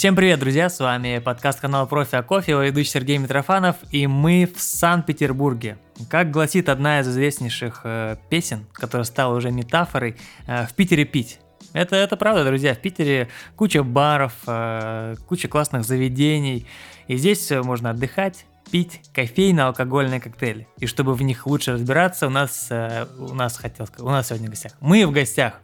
[0.00, 4.06] Всем привет, друзья, с вами подкаст канала Профи о кофе, его ведущий Сергей Митрофанов, и
[4.06, 5.76] мы в Санкт-Петербурге.
[6.08, 10.16] Как гласит одна из известнейших э, песен, которая стала уже метафорой,
[10.46, 11.38] э, в Питере пить.
[11.74, 16.66] Это, это правда, друзья, в Питере куча баров, э, куча классных заведений,
[17.06, 20.66] и здесь можно отдыхать, пить кофейно-алкогольные коктейли.
[20.78, 24.46] И чтобы в них лучше разбираться, у нас, э, у нас хотел у нас сегодня
[24.46, 24.72] в гостях.
[24.80, 25.60] Мы в гостях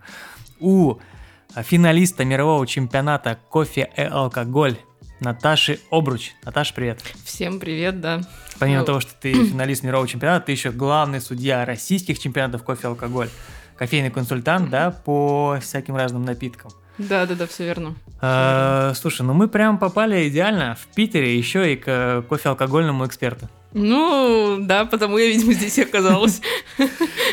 [0.60, 0.98] у
[1.62, 4.77] финалиста мирового чемпионата кофе и алкоголь
[5.20, 6.32] Наташи Обруч.
[6.45, 7.01] Наташа, привет.
[7.24, 8.20] Всем привет, да.
[8.59, 8.84] Помимо ну...
[8.84, 13.29] того, что ты финалист мирового чемпионата, ты еще главный судья российских чемпионатов кофе и алкоголь.
[13.77, 16.70] Кофейный консультант, да, по всяким разным напиткам.
[16.98, 17.95] Да, да, да, все верно.
[18.23, 23.51] А, слушай, ну мы прям попали идеально в Питере еще и к кофе-алкогольному эксперту.
[23.79, 26.41] Ну, да, потому я, видимо, здесь и оказалась.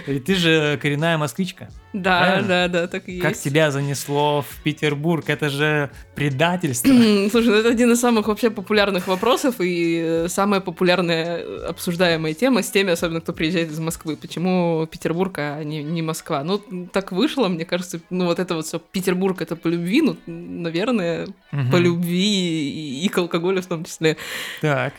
[0.07, 1.69] Ведь ты же коренная москвичка.
[1.93, 2.47] Да, правильно?
[2.47, 3.23] да, да, так и есть.
[3.23, 5.23] Как тебя занесло в Петербург?
[5.29, 6.89] Это же предательство.
[7.31, 12.61] Слушай, ну это один из самых вообще популярных вопросов и э, самая популярная обсуждаемая тема
[12.61, 14.17] с теми, особенно кто приезжает из Москвы.
[14.17, 16.43] Почему Петербург, а не, не Москва?
[16.43, 16.59] Ну,
[16.91, 21.27] так вышло, мне кажется, ну вот это вот все, Петербург это по любви, ну, наверное,
[21.53, 21.71] угу.
[21.71, 24.17] по любви и, и к алкоголю в том числе.
[24.59, 24.93] Так.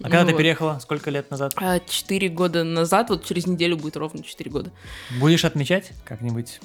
[0.00, 0.78] А когда ну, ты переехала?
[0.80, 1.52] Сколько лет назад?
[1.56, 4.70] А, четыре года назад, вот через неделю будет ровно четыре года.
[5.18, 6.60] Будешь отмечать как-нибудь?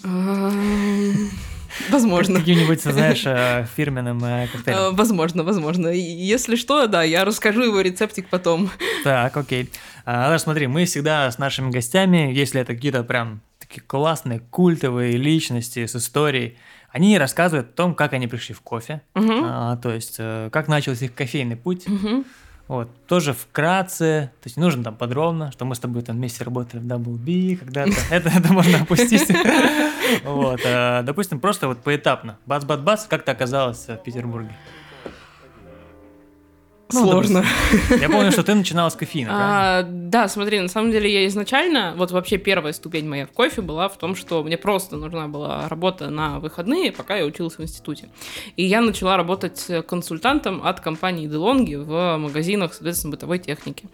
[1.90, 2.40] Возможно.
[2.40, 4.80] Каким-нибудь, знаешь, э, фирменным э, коктейлем?
[4.80, 5.90] А, возможно, возможно.
[5.90, 8.70] Если что, да, я расскажу его рецептик потом.
[9.04, 9.70] Так, окей.
[10.06, 15.86] А, смотри, мы всегда с нашими гостями, если это какие-то прям такие классные, культовые личности
[15.86, 16.58] с историей,
[16.90, 19.34] они рассказывают о том, как они пришли в кофе, угу.
[19.44, 21.88] а, то есть э, как начался их кофейный путь.
[21.88, 22.24] Угу.
[22.68, 26.82] Вот, тоже вкратце, то есть нужно там подробно, что мы с тобой там вместе работали
[26.82, 29.30] в Double B когда-то, это, это можно опустить.
[30.24, 34.56] Вот, а, допустим, просто вот поэтапно, бац-бац-бац, как ты оказалась в Петербурге?
[36.94, 37.44] Ну, Сложно.
[38.00, 41.96] Я помню, что ты начинала с кофеина, а, Да, смотри, на самом деле я изначально,
[41.98, 45.68] вот вообще первая ступень моя в кофе была в том, что мне просто нужна была
[45.68, 48.10] работа на выходные, пока я училась в институте.
[48.56, 53.86] И я начала работать консультантом от компании DeLonghi в магазинах, соответственно, бытовой техники.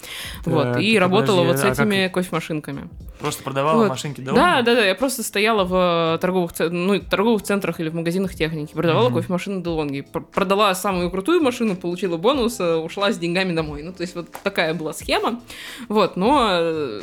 [0.43, 2.15] Так, вот, и работала вот с а этими как...
[2.15, 2.89] кофемашинками.
[3.19, 3.89] Просто продавала вот.
[3.89, 4.35] машинки DeLonghi?
[4.35, 8.73] Да, да, да, я просто стояла в торговых, ну, торговых центрах или в магазинах техники,
[8.73, 9.13] продавала mm-hmm.
[9.13, 10.03] кофемашины DeLonghi.
[10.33, 12.59] Продала самую крутую машину, получила бонус,
[12.91, 13.83] ушла с деньгами домой.
[13.83, 15.41] Ну, то есть вот такая была схема.
[15.87, 17.01] Вот, но э,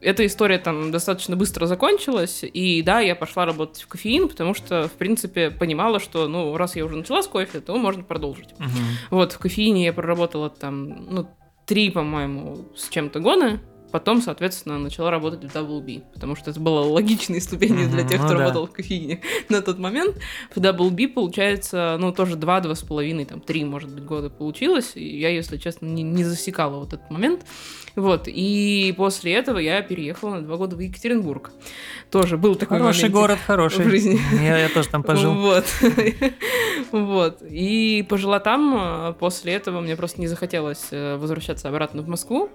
[0.00, 4.88] эта история там достаточно быстро закончилась, и да, я пошла работать в кофеин, потому что,
[4.88, 8.50] в принципе, понимала, что, ну, раз я уже начала с кофе, то можно продолжить.
[8.58, 8.68] Uh-huh.
[9.10, 11.26] Вот, в кофеине я проработала там, ну,
[11.66, 16.80] три, по-моему, с чем-то года, Потом, соответственно, начала работать в WB, потому что это было
[16.80, 18.72] логичной ступенью mm-hmm, для тех, кто ну, работал да.
[18.72, 20.16] в кофейне на тот момент.
[20.54, 24.92] В WB, получается, ну, тоже два, два с половиной, там, три, может быть, года получилось.
[24.94, 27.44] И я, если честно, не, не засекала вот этот момент.
[27.96, 31.50] Вот, и после этого я переехала на два года в Екатеринбург.
[32.10, 33.84] Тоже был такой Хороший город, хороший.
[33.84, 34.20] В жизни.
[34.42, 35.34] Я, я тоже там пожил.
[35.34, 35.64] Вот.
[36.92, 37.42] вот.
[37.42, 38.74] И пожила там.
[38.76, 42.50] А после этого мне просто не захотелось э, возвращаться обратно в Москву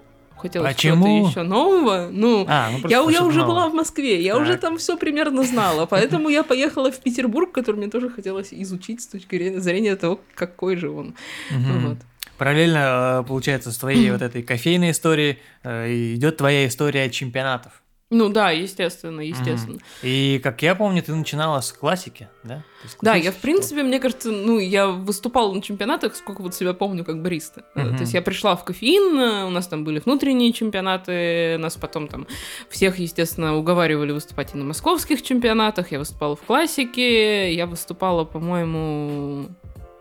[0.46, 2.08] хотелось чего-то еще нового.
[2.10, 3.46] Ну, а, ну я, я уже нового.
[3.46, 4.42] была в Москве, я так.
[4.42, 9.02] уже там все примерно знала, поэтому я поехала в Петербург, который мне тоже хотелось изучить
[9.02, 11.14] с точки зрения того, какой же он.
[11.50, 11.98] Вот.
[12.38, 17.82] Параллельно, э, получается, с твоей вот этой кофейной историей э, идет твоя история чемпионатов.
[18.08, 19.78] Ну да, естественно, естественно.
[20.02, 22.62] И как я помню, ты начинала с классики, да?
[23.02, 27.04] Да, я в принципе, мне кажется, ну я выступала на чемпионатах, сколько вот себя помню
[27.04, 27.64] как бариста.
[27.74, 27.96] Uh-huh.
[27.96, 32.28] То есть я пришла в кофеин, у нас там были внутренние чемпионаты, нас потом там
[32.70, 35.90] всех, естественно, уговаривали выступать и на московских чемпионатах.
[35.90, 39.48] Я выступала в классике, я выступала, по-моему,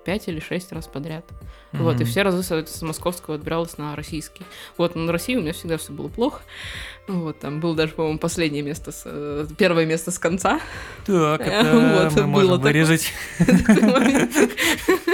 [0.05, 1.25] пять или шесть раз подряд.
[1.75, 1.83] Mm-hmm.
[1.83, 4.43] Вот, и все разы, соответственно, с московского отбиралась на российский.
[4.77, 6.41] Вот, но на России у меня всегда все было плохо.
[7.07, 10.59] Вот, там было даже, по-моему, последнее место, с, э, первое место с конца.
[11.05, 13.11] Так, это вот, мы можем вырезать.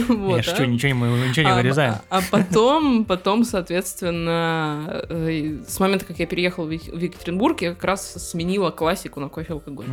[0.08, 1.94] Вот, Я что, ничего, мы ничего не а, вырезаем.
[2.10, 7.84] А, а потом, потом, соответственно, э, с момента, как я переехала в Екатеринбург, я как
[7.84, 9.86] раз сменила классику на кофе-алкоголь.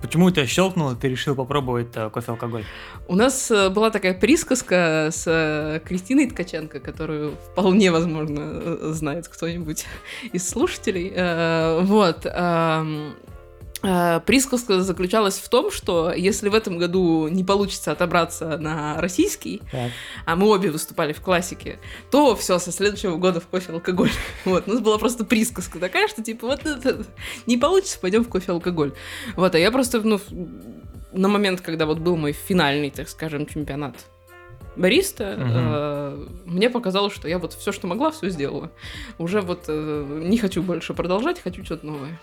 [0.00, 2.64] Почему у тебя щелкнуло, ты решил попробовать э, кофе-алкоголь?
[3.06, 9.86] У нас была такая присказка с Кристиной Ткаченко, которую вполне возможно знает кто-нибудь
[10.32, 11.12] из слушателей.
[11.14, 12.26] Э, вот.
[13.82, 19.62] Э, присказка заключалась в том, что если в этом году не получится отобраться на российский,
[19.70, 19.90] так.
[20.26, 21.78] а мы обе выступали в классике,
[22.10, 24.10] то все, со следующего года в кофе алкоголь.
[24.44, 27.04] Вот, у нас была просто присказка такая, что типа вот это
[27.46, 28.92] не получится, пойдем в кофе алкоголь.
[29.36, 30.20] Вот, а я просто, ну,
[31.12, 33.94] на момент, когда вот был мой финальный, так скажем, чемпионат
[34.76, 35.52] бариста, Мгм.
[35.52, 38.70] э, мне показалось, что я вот все, что могла, все сделала.
[39.18, 42.18] Уже вот э, не хочу больше продолжать, хочу что-то новое.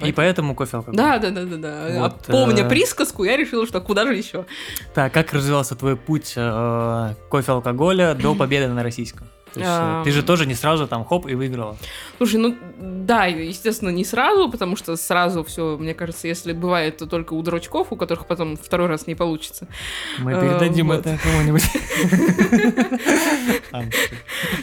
[0.00, 0.96] И поэтому кофе алкоголь.
[0.96, 2.00] Да, да, да, да, да.
[2.00, 4.46] Вот, а помня э, присказку, я решила, что куда же еще.
[4.94, 9.26] Так, как развивался твой путь э, кофе алкоголя до победы на российском?
[9.54, 11.76] То есть, э, ты же тоже не сразу там хоп и выиграла.
[12.18, 17.06] Слушай, ну да, естественно, не сразу, потому что сразу все, мне кажется, если бывает, то
[17.06, 19.68] только у дурачков, у которых потом второй раз не получится.
[20.18, 21.06] Мы Э, передадим вот.
[21.06, 21.62] это кому-нибудь.
[23.72, 23.82] А,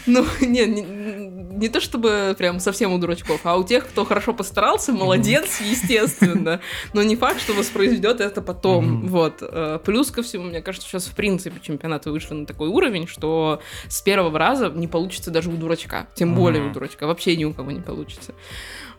[0.06, 4.92] Ну, не, не, то чтобы прям совсем у дурачков, а у тех, кто хорошо постарался,
[4.94, 6.62] молодец, естественно.
[6.94, 9.08] Но не факт, что воспроизведет это потом.
[9.08, 9.38] Вот.
[9.42, 13.62] Э, Плюс ко всему, мне кажется, сейчас в принципе чемпионаты вышли на такой уровень, что
[13.88, 16.08] с первого раза не получится даже у дурачка.
[16.16, 17.08] Тем более у дурачка.
[17.08, 18.34] Вообще ни у кого не получится.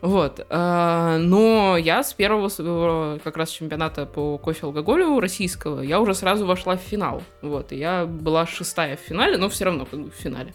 [0.01, 0.39] Вот.
[0.49, 6.13] э, Но я с первого своего как раз чемпионата по кофе алкоголю российского, я уже
[6.15, 7.21] сразу вошла в финал.
[7.41, 7.71] Вот.
[7.71, 10.53] И я была шестая в финале, но все равно как бы в финале.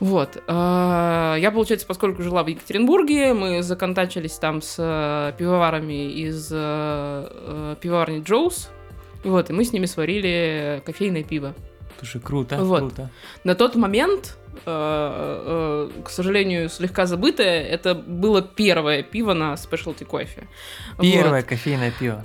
[0.00, 0.36] Вот.
[0.46, 6.56] э, Я, получается, поскольку жила в Екатеринбурге, мы законтачились там с э, пивоварами из э,
[6.56, 8.70] э, пивоварни Джоус.
[9.22, 11.54] Вот, и мы с ними сварили кофейное пиво.
[11.98, 12.80] Слушай, круто, Вот.
[12.80, 13.10] круто.
[13.44, 14.36] На тот момент,
[14.66, 20.48] э, э, к сожалению, слегка забытое, это было первое пиво на спешлти кофе.
[21.00, 21.44] Первое Вот.
[21.48, 22.22] кофейное пиво.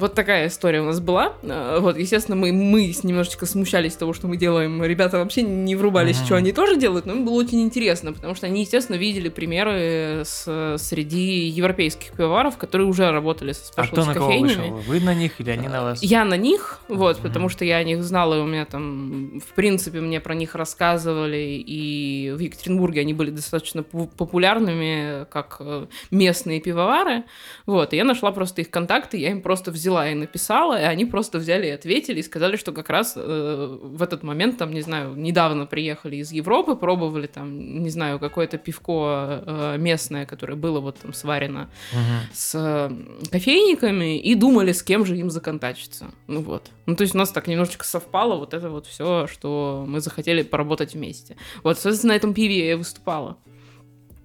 [0.00, 1.34] Вот такая история у нас была.
[1.42, 4.82] А, Вот, естественно, мы, мы немножечко смущались того, что мы делаем.
[4.84, 6.26] Ребята вообще не врубались, Мгм.
[6.26, 10.22] что они тоже делают, но им было очень интересно, потому что они, естественно, видели примеры
[10.24, 14.62] с- среди европейских пивоваров, которые уже работали со А кто на кого вышел?
[14.86, 16.02] Вы на них или они на вас?
[16.02, 17.22] Я на них, вот, Мгм.
[17.28, 20.54] потому что я о них знала, и у меня там, в принципе, мне про них
[20.54, 27.24] рассказывали, и в Екатеринбурге они были достаточно пу- популярными, как э, местные пивовары,
[27.66, 31.04] вот, и я нашла просто их контакты, я им просто взяла и написала, и они
[31.04, 34.82] просто взяли и ответили, и сказали, что как раз э, в этот момент, там, не
[34.82, 40.80] знаю, недавно приехали из Европы, пробовали там, не знаю, какое-то пивко э, местное, которое было
[40.80, 42.20] вот там сварено Мгм.
[42.32, 42.90] с э,
[43.30, 46.10] кофейниками и думали, с кем же им законтачиться.
[46.26, 46.70] Ну вот.
[46.86, 50.42] Ну, то есть у нас так немножечко совпало вот это вот все, что мы захотели
[50.42, 51.36] поработать вместе.
[51.62, 53.38] Вот, соответственно, на этом пиве я и выступала.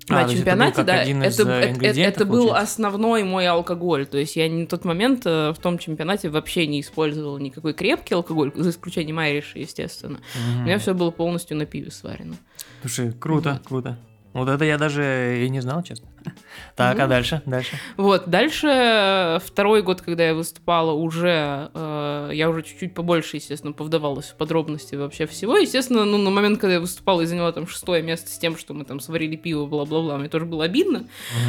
[0.08, 3.48] А, на это был чемпионате, да, из, это, э, это- это- это был основной мой
[3.48, 4.06] алкоголь.
[4.06, 8.14] То есть я на тот момент э, в том чемпионате вообще не использовала никакой крепкий
[8.14, 10.20] алкоголь, за исключением Айриша, естественно.
[10.36, 10.62] Мгм.
[10.62, 12.36] У меня все было полностью на пиве сварено.
[12.82, 13.68] Слушай, круто, Вот.
[13.68, 13.98] круто.
[14.34, 16.08] Вот это я даже и не знал, честно.
[16.76, 17.10] Так, а Ну.
[17.10, 17.42] дальше?
[17.46, 17.78] Дальше.
[17.96, 23.72] Вот, дальше э, второй год, когда я выступала, уже э, я уже чуть-чуть побольше, естественно,
[23.72, 25.56] повдавалась в подробности вообще всего.
[25.58, 28.74] Естественно, ну, на момент, когда я выступала и заняла там шестое место с тем, что
[28.74, 31.06] мы там сварили пиво, бла-бла-бла, мне тоже было обидно.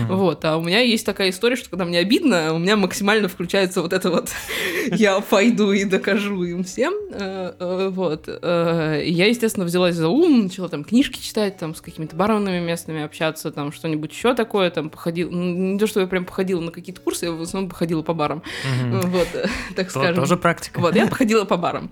[0.09, 3.83] Вот, а у меня есть такая история, что когда мне обидно, у меня максимально включается
[3.83, 4.31] вот это вот
[4.93, 6.95] «я пойду и докажу им всем».
[7.13, 8.29] Э, Вот.
[8.29, 13.51] Я, естественно, взялась за ум, начала там книжки читать, там с какими-то барменами местными общаться,
[13.51, 17.01] там что-нибудь еще такое, там походила, ну, не то, что я прям походила на какие-то
[17.01, 18.43] курсы, я в основном походила по барам,
[18.81, 19.01] Мгм.
[19.11, 19.29] вот,
[19.75, 20.15] так То- скажем.
[20.17, 20.81] Тоже практика.
[20.81, 21.91] Вот, я походила по барам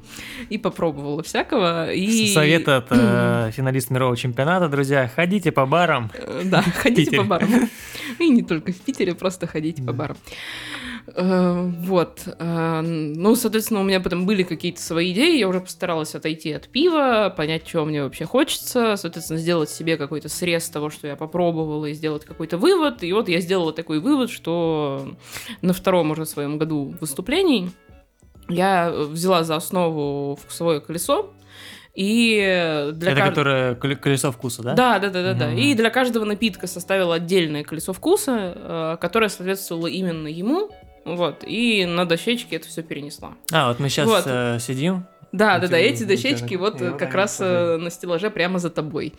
[0.49, 1.93] и попробовала всякого.
[1.93, 2.33] И...
[2.33, 5.11] Совет от э, финалиста мирового чемпионата, друзья.
[5.15, 6.11] Ходите по барам.
[6.15, 7.69] Э, Да, ходите по барам.
[8.19, 10.17] И не только в Питере, просто ходите по барам.
[11.07, 12.23] Э, Вот.
[12.39, 15.39] Э, Ну, соответственно, у меня потом были какие-то свои идеи.
[15.39, 18.97] Я уже постаралась отойти от пива, понять, чего мне вообще хочется.
[18.97, 23.03] Соответственно, сделать себе какой-то срез того, что я попробовала, и сделать какой-то вывод.
[23.03, 25.15] И вот я сделала такой вывод, что
[25.63, 27.71] на втором уже своем году выступлений
[28.49, 31.33] я взяла за основу вкусовое колесо.
[31.95, 34.75] И для Это кажд- которое коле- колесо вкуса, да?
[34.75, 35.47] да, да, да, да, да.
[35.49, 35.59] Мгм.
[35.59, 40.71] И для каждого напитка составила отдельное колесо вкуса, э, которое соответствовало именно ему.
[41.05, 41.45] Вот.
[41.47, 43.35] И на дощечке это все перенесла.
[43.53, 44.63] А, вот мы сейчас Вот.
[44.63, 45.05] сидим.
[45.35, 49.13] Да, да, да, эти дощечки вот э, как раз э, на стеллаже прямо за тобой.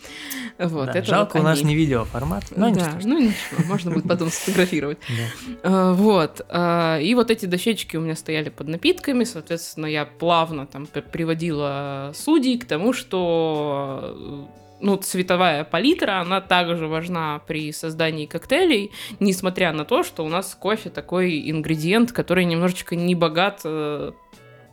[0.58, 2.46] Вот, Да, это Жалко, вот у нас не видеоформат.
[2.56, 4.98] Но да, ну ничего, можно будет потом сфотографировать.
[5.64, 6.40] Э, Вот.
[6.48, 12.14] э, И вот эти дощечки у меня стояли под напитками, соответственно, я плавно там приводила
[12.16, 19.74] судей к тому, что э, ну, цветовая палитра, она также важна при создании коктейлей, несмотря
[19.74, 24.12] на то, что у нас кофе такой ингредиент, который немножечко не богат э,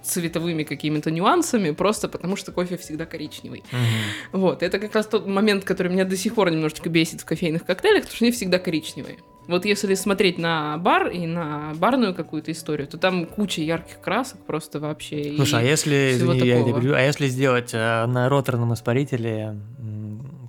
[0.03, 3.65] цветовыми какими-то нюансами, просто потому что кофе всегда коричневый.
[3.73, 4.41] Мгм.
[4.41, 7.65] Вот, это как раз тот момент, который меня до сих пор немножечко бесит в кофейных
[7.65, 9.17] коктейлях, потому что они всегда коричневые.
[9.49, 14.45] Вот если смотреть на бар и на барную какую-то историю, то там куча ярких красок
[14.47, 15.35] просто вообще.
[15.37, 19.57] Слушай, а если, извини, я перебью, а если сделать э, на роторном испарителе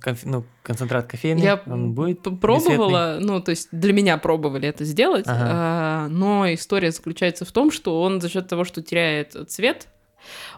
[0.04, 4.84] конф- ну, концентрат кофейный, Я он будет пробовала, ну, то есть для меня пробовали это
[4.84, 5.46] сделать, Ага.
[5.50, 9.88] а, но история заключается в том, что он за счет того, что теряет цвет,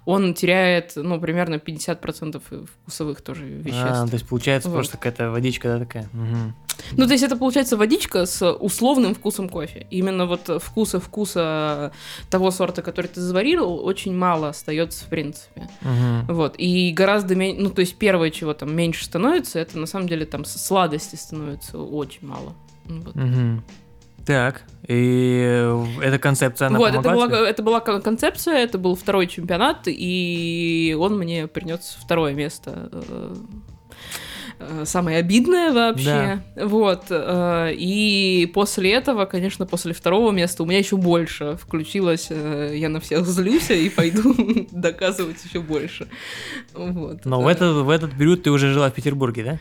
[0.07, 3.85] он теряет, ну, примерно 50% вкусовых тоже веществ.
[3.85, 4.77] А, то есть получается вот.
[4.77, 6.05] просто какая-то водичка, да, такая?
[6.05, 6.55] Угу.
[6.93, 9.87] Ну, то есть это получается водичка с условным вкусом кофе.
[9.91, 11.93] Именно вот вкуса вкуса
[12.31, 15.69] того сорта, который ты заварил, очень мало остается в принципе.
[15.83, 16.33] Угу.
[16.35, 16.55] Вот.
[16.57, 20.25] И гораздо меньше, ну, то есть первое, чего там меньше становится, это на самом деле
[20.25, 22.55] там сладости становится очень мало.
[22.85, 23.17] Вот.
[23.17, 23.63] Угу.
[24.25, 25.69] Так, и
[26.03, 31.19] эта концепция, она Вот, это была, это была концепция, это был второй чемпионат, и он
[31.19, 33.35] мне принес второе место э,
[34.59, 36.41] Э, самое обидное вообще.
[36.55, 36.67] Да.
[36.67, 37.05] Вот.
[37.11, 42.29] Э, и после этого, конечно, после второго места у меня еще больше включилось.
[42.31, 44.35] Э, я на всех злюсь и пойду
[44.71, 46.09] доказывать еще больше.
[46.73, 47.25] Вот.
[47.25, 49.59] Но в этот, в этот период ты уже жила в Петербурге, да?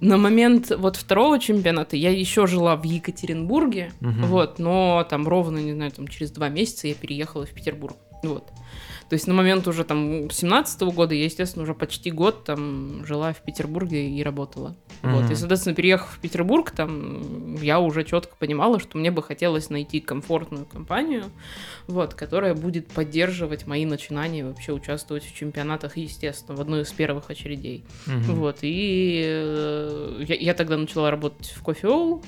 [0.00, 4.26] На момент вот второго чемпионата я еще жила в Екатеринбурге, угу.
[4.26, 8.50] вот, но там ровно, не знаю, там через два месяца я переехала в Петербург, вот.
[9.08, 13.04] То есть на момент уже там 17 -го года я, естественно, уже почти год там
[13.06, 14.76] жила в Петербурге и работала.
[15.02, 15.12] Mm-hmm.
[15.12, 15.30] Вот.
[15.30, 20.00] И, соответственно, переехав в Петербург, там я уже четко понимала, что мне бы хотелось найти
[20.00, 21.24] комфортную компанию,
[21.86, 27.30] вот, которая будет поддерживать мои начинания вообще участвовать в чемпионатах, естественно, в одной из первых
[27.30, 27.84] очередей.
[28.06, 28.32] Mm-hmm.
[28.32, 28.58] Вот.
[28.62, 32.24] И э, я, я тогда начала работать в All,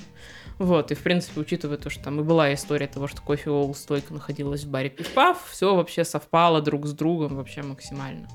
[0.59, 3.75] вот, и в принципе, учитывая то, что там и была история того, что кофе Оул
[3.75, 8.27] стойка находилась в баре Пивпав, все вообще совпало друг с другом вообще максимально.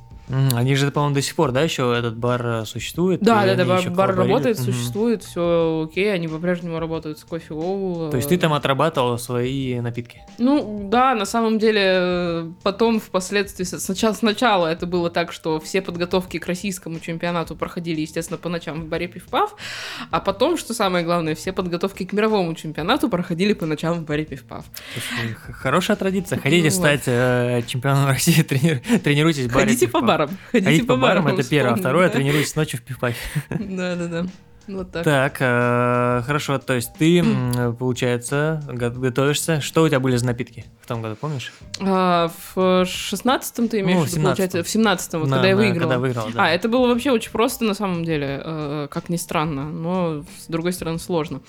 [0.55, 3.21] Они же, по-моему, до сих пор, да, еще этот бар э, существует?
[3.21, 4.65] Да, да, да, бар, бар работает, угу.
[4.65, 8.11] существует, все окей, они по-прежнему работают с кофе Оу.
[8.11, 10.23] То есть ты там отрабатывал свои напитки?
[10.39, 16.39] Ну, да, на самом деле, потом, впоследствии, сначала, сначала это было так, что все подготовки
[16.39, 19.55] к российскому чемпионату проходили, естественно, по ночам в баре Пивпав,
[20.11, 24.25] а потом, что самое главное, все подготовки к мировому чемпионату проходили по ночам в баре
[24.25, 24.65] Пивпав.
[25.53, 26.39] Хорошая традиция.
[26.43, 30.39] Хотите стать э, чемпионом России, тренируйтесь в баре Ходите по барам барам.
[30.51, 32.15] Ходите, Ходить по, по барам, это первое, а второе да.
[32.15, 33.19] тренируйтесь ночью в пивпахе.
[33.51, 34.27] Да-да-да.
[34.69, 35.05] Вот так.
[35.05, 37.25] Так, э, хорошо, то есть ты,
[37.79, 39.61] получается, готовишься.
[39.61, 41.53] Что у тебя были за напитки в том году, помнишь?
[41.81, 44.63] А, в шестнадцатом ты имеешь ну, в виду, получается?
[44.63, 45.81] В семнадцатом, вот, да, когда я выиграла.
[45.81, 46.47] Когда выиграл, да.
[46.47, 50.47] А, это было вообще очень просто, на самом деле, э, как ни странно, но, с
[50.47, 51.41] другой стороны, сложно.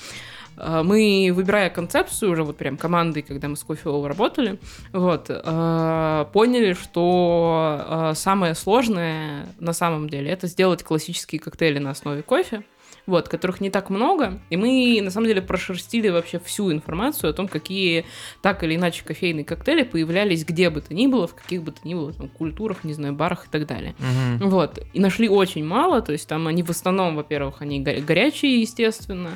[0.57, 4.59] А, мы, выбирая концепцию уже вот прям командой, когда мы с Кофе работали,
[4.91, 11.91] вот, а, поняли, что а, самое сложное на самом деле это сделать классические коктейли на
[11.91, 12.63] основе кофе,
[13.05, 17.33] вот, которых не так много, и мы, на самом деле, прошерстили вообще всю информацию о
[17.33, 18.05] том, какие
[18.41, 21.79] так или иначе кофейные коктейли появлялись где бы то ни было, в каких бы то
[21.83, 23.95] ни было там, культурах, не знаю, барах и так далее.
[23.99, 24.49] Угу.
[24.49, 29.31] Вот, и нашли очень мало, то есть там они в основном, во-первых, они горячие, естественно,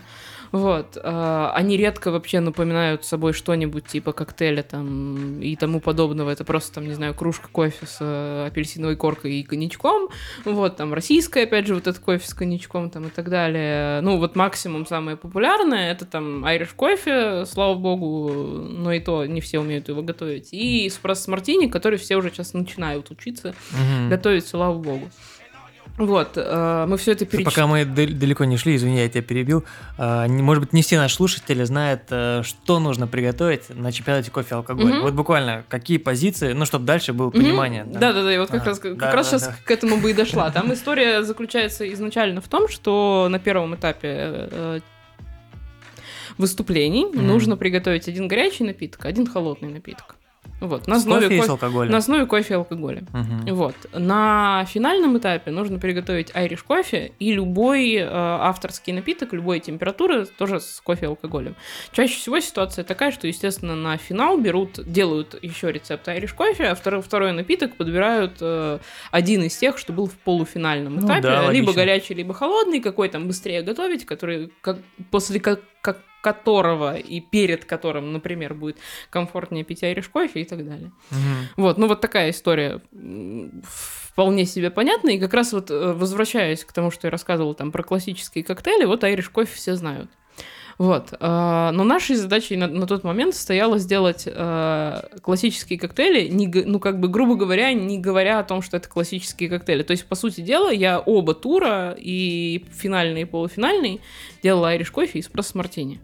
[0.51, 0.97] вот.
[1.03, 6.29] А, они редко вообще напоминают собой что-нибудь типа коктейля там и тому подобного.
[6.29, 10.09] Это просто там, не знаю, кружка кофе с э, апельсиновой коркой и коньячком.
[10.45, 14.01] Вот, там российская, опять же, вот этот кофе с коньячком там и так далее.
[14.01, 19.41] Ну, вот максимум самое популярное это там Irish кофе, слава богу, но и то не
[19.41, 20.49] все умеют его готовить.
[20.51, 24.09] И эспрессо мартини, который все уже сейчас начинают учиться угу.
[24.09, 25.09] готовить, слава богу.
[25.97, 27.43] Вот, э, мы все это перечислили.
[27.43, 29.65] Пока мы далеко не шли, извини, я тебя перебил.
[29.97, 34.49] Э, может быть, не все наши слушатели знают, э, что нужно приготовить на чемпионате кофе
[34.51, 34.91] и алкоголь.
[34.91, 35.01] Угу.
[35.01, 37.83] Вот буквально, какие позиции, ну, чтобы дальше было понимание.
[37.83, 39.55] Да-да-да, и вот как а, раз, как да, раз да, сейчас да.
[39.63, 40.51] к этому бы и дошла.
[40.51, 44.81] Там история заключается изначально в том, что на первом этапе
[46.37, 50.15] выступлений нужно приготовить один горячий напиток, один холодный напиток.
[50.59, 53.03] Вот, на основе кофе, кофе На основе кофе и алкоголя.
[53.13, 53.53] Угу.
[53.53, 53.75] Вот.
[53.93, 60.59] На финальном этапе нужно приготовить айриш кофе и любой э, авторский напиток, любой температуры, тоже
[60.59, 61.55] с кофе и алкоголем.
[61.91, 66.75] Чаще всего ситуация такая, что, естественно, на финал берут, делают еще рецепт айриш кофе, а
[66.75, 68.79] второй, второй напиток подбирают э,
[69.11, 73.09] один из тех, что был в полуфинальном ну, этапе, да, либо горячий, либо холодный, какой
[73.09, 74.79] там быстрее готовить, который как,
[75.11, 78.77] после как, как которого и перед которым, например, будет
[79.09, 80.91] комфортнее пить айриш кофе и так далее.
[81.11, 81.63] Угу.
[81.63, 82.81] Вот, ну вот такая история
[84.11, 85.11] вполне себе понятна.
[85.11, 88.85] И как раз вот э, возвращаясь к тому, что я рассказывала там про классические коктейли,
[88.85, 90.09] вот айриш кофе все знают.
[90.77, 91.13] Вот.
[91.19, 96.79] Э, но нашей задачей на, на тот момент стояло сделать э, классические коктейли, не, ну,
[96.79, 99.83] как бы, грубо говоря, не говоря о том, что это классические коктейли.
[99.83, 104.01] То есть, по сути дела, я оба тура, и финальный, и полуфинальный,
[104.43, 105.99] делала айриш кофе и эспрессо мартини.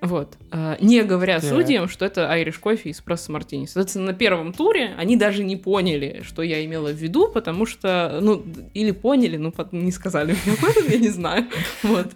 [0.00, 0.36] Вот.
[0.50, 1.50] А, не говоря так.
[1.50, 3.66] судьям, что это айриш кофе и эспрессо мартини.
[3.66, 8.18] Соответственно, на первом туре они даже не поняли, что я имела в виду, потому что,
[8.20, 11.46] ну, или поняли, но не сказали мне об этом, я не знаю.
[11.82, 12.08] Вот.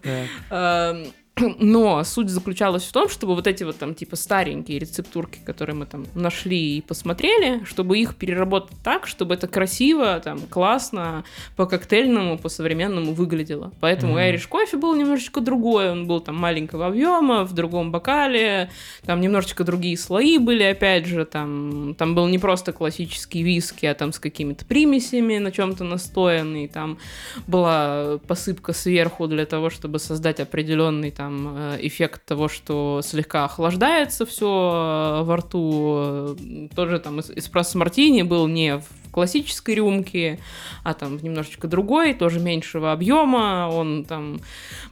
[1.37, 5.87] Но суть заключалась в том, чтобы вот эти вот там типа старенькие рецептурки, которые мы
[5.87, 11.25] там нашли и посмотрели, чтобы их переработать так, чтобы это красиво, там, классно,
[11.57, 13.73] по коктейльному, по современному выглядело.
[13.81, 14.35] Поэтому mm-hmm.
[14.35, 18.71] Irish кофе был немножечко другой, он был там маленького объема, в другом бокале,
[19.07, 23.95] там немножечко другие слои были, опять же, там, там был не просто классический виски, а
[23.95, 26.99] там с какими-то примесями на чем-то настоянный, там
[27.47, 34.27] была посыпка сверху для того, чтобы создать определенный там э, эффект того, что слегка охлаждается
[34.27, 36.37] все э, во рту.
[36.75, 40.41] Тоже там эспрессо мартини был не в классической рюмке,
[40.83, 43.69] а там немножечко другой, тоже меньшего объема.
[43.71, 44.41] Он там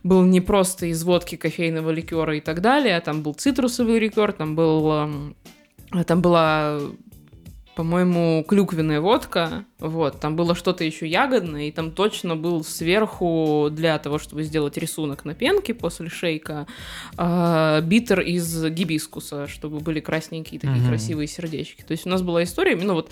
[0.02, 4.32] был не просто из водки, кофейного ликера и так далее, а там был цитрусовый ликер,
[4.32, 5.37] там был эм,
[6.06, 6.80] там была
[7.80, 13.99] по-моему, клюквенная водка, вот, там было что-то еще ягодное, и там точно был сверху для
[13.99, 16.66] того, чтобы сделать рисунок на пенке после шейка,
[17.16, 20.88] э, битер из гибискуса, чтобы были красненькие такие mm-hmm.
[20.88, 21.80] красивые сердечки.
[21.80, 23.10] То есть у нас была история именно вот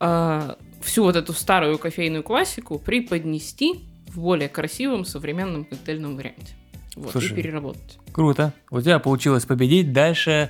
[0.00, 6.54] э, всю вот эту старую кофейную классику преподнести в более красивом современном коктейльном варианте.
[6.96, 7.98] Вот, Слушай, и переработать.
[8.12, 8.54] Круто.
[8.70, 9.92] У тебя получилось победить.
[9.92, 10.48] Дальше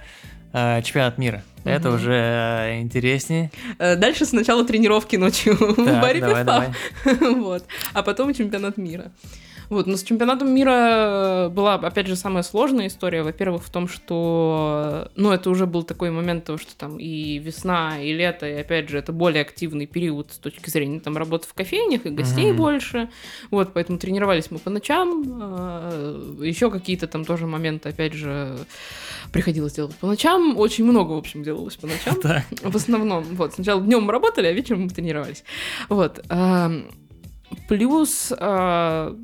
[0.53, 1.43] э, чемпионат мира.
[1.69, 3.51] Это уже э, интереснее.
[3.79, 6.21] Э, дальше сначала тренировки ночью в баре
[7.21, 7.65] вот.
[7.93, 9.13] А потом чемпионат мира.
[9.71, 13.23] Вот, но с чемпионатом мира была, опять же, самая сложная история.
[13.23, 18.01] Во-первых, в том, что, ну, это уже был такой момент того, что там и весна,
[18.01, 21.53] и лето, и, опять же, это более активный период с точки зрения там работы в
[21.53, 22.57] кофейнях, и гостей mm-hmm.
[22.57, 23.11] больше.
[23.51, 25.23] Вот, поэтому тренировались мы по ночам.
[26.43, 28.57] Еще какие-то там тоже моменты, опять же,
[29.33, 30.57] приходилось делать по ночам.
[30.57, 32.17] Очень много, в общем, делалось по ночам.
[32.63, 33.25] В основном.
[33.35, 35.45] Вот, сначала днем мы работали, а вечером мы тренировались.
[35.89, 36.25] Вот.
[37.69, 39.17] Плюс а,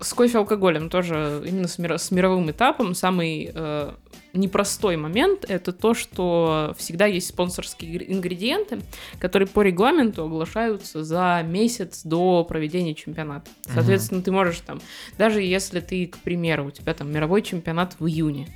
[0.00, 3.92] с кофе алкоголем тоже именно с мировым этапом самый э,
[4.34, 8.80] непростой момент это то, что всегда есть спонсорские ингредиенты,
[9.18, 13.50] которые по регламенту оглашаются за месяц до проведения чемпионата.
[13.66, 14.24] Соответственно, угу.
[14.24, 14.80] ты можешь там,
[15.18, 18.48] даже если ты, к примеру, у тебя там мировой чемпионат в июне,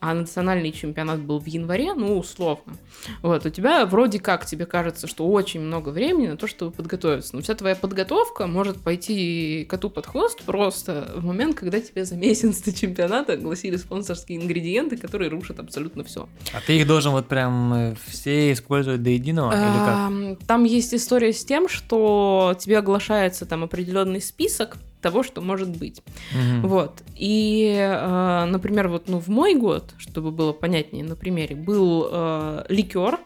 [0.00, 2.74] а национальный чемпионат был в январе, ну, условно,
[3.22, 7.34] вот, у тебя вроде как тебе кажется, что очень много времени на то, чтобы подготовиться,
[7.34, 12.16] но вся твоя подготовка может пойти коту под хвост просто в момент, когда тебе за
[12.16, 16.28] месяц до чемпионата огласили спонсорские ингредиенты, которые рушат абсолютно все.
[16.52, 20.46] А ты их должен вот прям э, все использовать до единого или как?
[20.46, 26.02] Там есть история с тем, что тебе оглашается там определенный список, того, что может быть.
[26.32, 26.68] Угу.
[26.68, 27.02] Вот.
[27.14, 32.64] И, э, например, вот ну, в мой год, чтобы было понятнее на примере, был э,
[32.68, 33.18] ликер,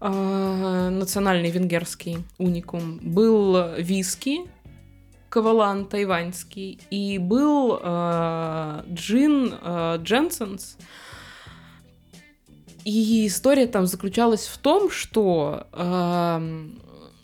[0.00, 4.40] э, национальный венгерский уникум, был виски,
[5.30, 10.76] кавалан тайваньский, и был э, джин э, Дженсенс.
[12.84, 16.70] И история там заключалась в том, что э,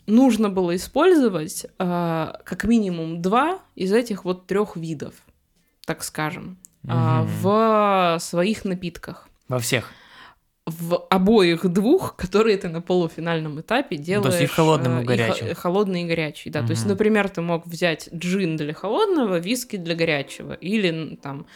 [0.07, 5.15] нужно было использовать э, как минимум два из этих вот трех видов,
[5.85, 6.93] так скажем, угу.
[6.93, 9.29] э, в своих напитках.
[9.49, 9.93] Во всех
[10.67, 14.35] в обоих двух, которые ты на полуфинальном этапе делаешь.
[14.35, 15.47] То есть и холодным, и э, горячим.
[15.47, 16.59] И холодный и горячий, да.
[16.61, 16.67] Угу.
[16.67, 20.55] То есть, например, ты мог взять джин для холодного, виски для горячего.
[20.55, 21.47] Или там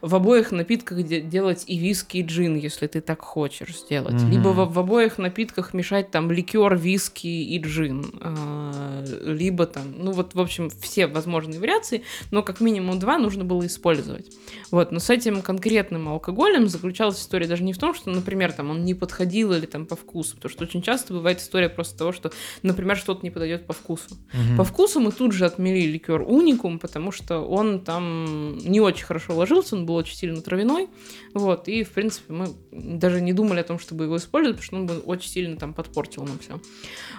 [0.00, 4.22] в обоих напитках делать и виски, и джин, если ты так хочешь сделать.
[4.22, 4.30] Угу.
[4.30, 8.18] Либо в, в обоих напитках мешать там ликер, виски и джин.
[8.22, 13.44] А, либо там, ну вот, в общем, все возможные вариации, но как минимум два нужно
[13.44, 14.32] было использовать.
[14.70, 18.70] Вот, но с этим конкретным алкоголем заключалась история даже не в том, что, например, там
[18.70, 22.12] он не подходил или там по вкусу, потому что очень часто бывает история просто того,
[22.12, 24.14] что, например, что-то не подойдет по вкусу.
[24.14, 24.56] Угу.
[24.56, 29.36] По вкусу мы тут же отмели ликер уникум, потому что он там не очень хорошо
[29.36, 30.88] ложился, он был очень сильно травяной,
[31.34, 34.76] вот, и, в принципе, мы даже не думали о том, чтобы его использовать, потому что
[34.76, 36.60] он бы очень сильно там подпортил нам все.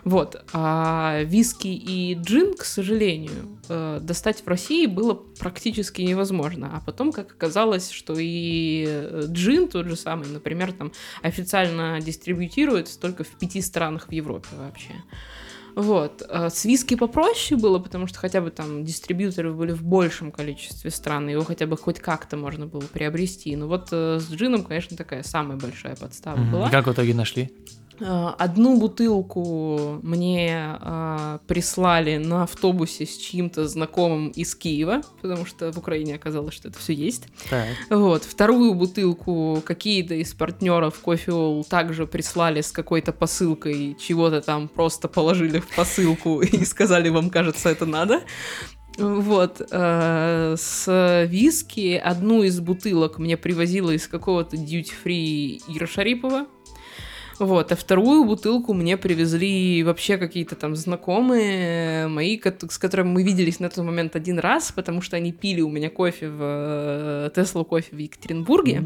[0.03, 6.81] Вот, а виски и джин, к сожалению, э, достать в России было практически невозможно, а
[6.85, 10.91] потом, как оказалось, что и джин тот же самый, например, там
[11.25, 14.91] официально дистрибьютируется только в пяти странах в Европе вообще.
[15.75, 16.23] Вот.
[16.29, 20.89] А с виски попроще было, потому что хотя бы там дистрибьюторы были в большем количестве
[20.89, 23.55] стран, его хотя бы хоть как-то можно было приобрести.
[23.55, 26.51] Но вот э, с джином, конечно, такая самая большая подстава mm-hmm.
[26.51, 26.69] была.
[26.69, 27.51] Как в итоге нашли?
[27.99, 35.71] Э, одну бутылку мне э, прислали на автобусе с чьим-то знакомым из Киева, потому что
[35.71, 37.27] в Украине оказалось, что это все есть.
[37.49, 37.67] Так.
[37.89, 38.23] Вот.
[38.23, 45.59] Вторую бутылку какие-то из партнеров Кофеол также прислали с какой-то посылкой, чего-то там просто положили
[45.59, 48.21] в посылку и сказали, вам кажется, это надо.
[48.97, 49.61] Вот.
[49.71, 56.47] э, С виски одну из бутылок мне привозила из какого-то дьюти-фри Ира Шарипова.
[57.39, 63.23] Вот, а вторую бутылку мне привезли вообще какие-то там знакомые мои, кот- с которыми мы
[63.23, 67.29] виделись на тот момент один раз, потому что они пили у меня кофе в э,
[67.35, 68.83] Теслу кофе в Екатеринбурге.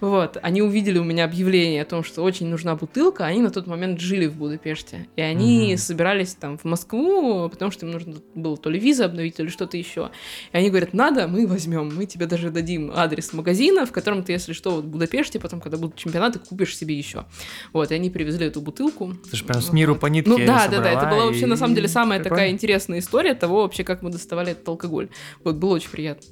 [0.00, 3.66] Вот, они увидели у меня объявление о том, что очень нужна бутылка, они на тот
[3.66, 8.56] момент жили в Будапеште, и они собирались там в Москву, потому что им нужно было
[8.56, 10.10] то ли виза обновить, то ли что-то еще.
[10.52, 14.32] И они говорят, надо, мы возьмем, мы тебе даже дадим адрес магазина, в котором ты,
[14.32, 17.26] если что, вот в Будапеште, потом, когда будут чемпионаты, купишь себе еще.
[17.74, 19.14] Вот, и они привезли эту бутылку.
[19.28, 21.56] Ты же прям с миру по нитке Ну да, да, да, это была вообще на
[21.56, 25.08] самом деле самая такая интересная история того вообще, как мы доставали этот алкоголь.
[25.42, 26.24] Вот, было очень приятно,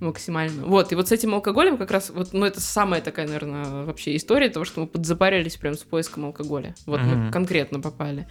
[0.00, 0.64] максимально.
[0.66, 4.16] Вот, и вот с этим алкоголем как раз, вот, ну это самая такая, наверное, вообще
[4.16, 6.74] история того, что мы подзапарились прям с поиском алкоголя.
[6.84, 8.26] Вот мы конкретно попали.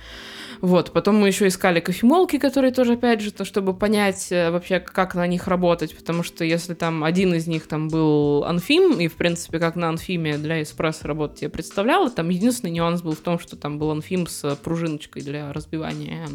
[0.61, 4.79] Вот, потом мы еще искали кофемолки, которые тоже, опять же, то, чтобы понять э, вообще,
[4.79, 9.07] как на них работать, потому что если там один из них там был анфим, и,
[9.07, 13.19] в принципе, как на анфиме для эспрессо работать я представляла, там единственный нюанс был в
[13.19, 16.27] том, что там был анфим с пружиночкой для разбивания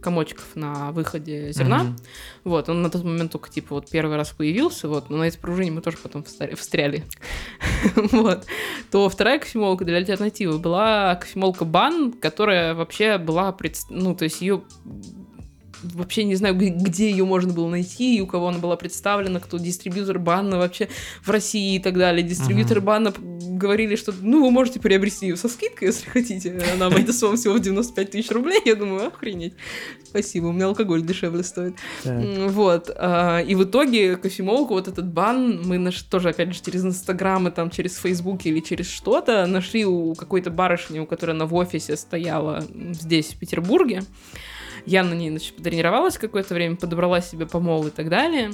[0.00, 1.84] комочков на выходе зерна.
[1.84, 1.96] Мгм.
[2.44, 5.38] Вот, он на тот момент только, типа, вот первый раз появился, вот, но на этой
[5.38, 7.04] пружине мы тоже потом встряли.
[8.12, 8.44] Вот.
[8.90, 14.40] То вторая кофемолка для альтернативы была кофемолка Бан, которая вообще была, пред- ну, то есть
[14.40, 14.62] ее
[15.94, 19.58] вообще не знаю, где ее можно было найти, и у кого она была представлена, кто
[19.58, 20.88] дистрибьютор банна вообще
[21.22, 22.22] в России и так далее.
[22.22, 22.86] Дистрибьюторы Мгм.
[22.86, 26.60] банна говорили, что, ну, вы можете приобрести ее со скидкой, если хотите.
[26.74, 28.60] Она обойдется вам всего в 95 тысяч рублей.
[28.64, 29.54] Я думаю, охренеть.
[30.04, 31.74] Спасибо, у меня алкоголь дешевле стоит.
[32.02, 32.22] Так.
[32.48, 32.90] Вот.
[32.96, 37.48] а, И в итоге кофемолку, вот этот бан, мы наш, тоже, опять же, через Инстаграм
[37.48, 41.54] и там через Фейсбук или через что-то нашли у какой-то барышни, у которой она в
[41.54, 44.02] офисе стояла здесь, в Петербурге.
[44.86, 48.52] Я на ней, значит, потренировалась какое-то время, подобрала себе помол и так далее.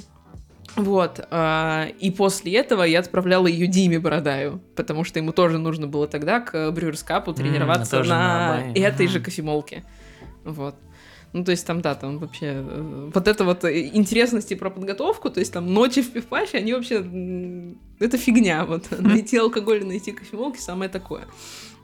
[0.76, 5.86] Вот, а, и после этого я отправляла ее Диме Бородаю, потому что ему тоже нужно
[5.86, 9.84] было тогда к Брюерс Капу тренироваться тоже на на этой же кофемолке.
[10.44, 10.74] Вот.
[11.32, 12.62] Ну, то есть там, да, там вообще...
[12.66, 16.74] э, Вот это вот э, интересности про подготовку, то есть там ночи в пивпаще, они
[16.74, 17.04] вообще...
[17.98, 18.86] Это фигня, вот.
[18.98, 21.24] Найти алкоголь, найти кофемолки, самое такое.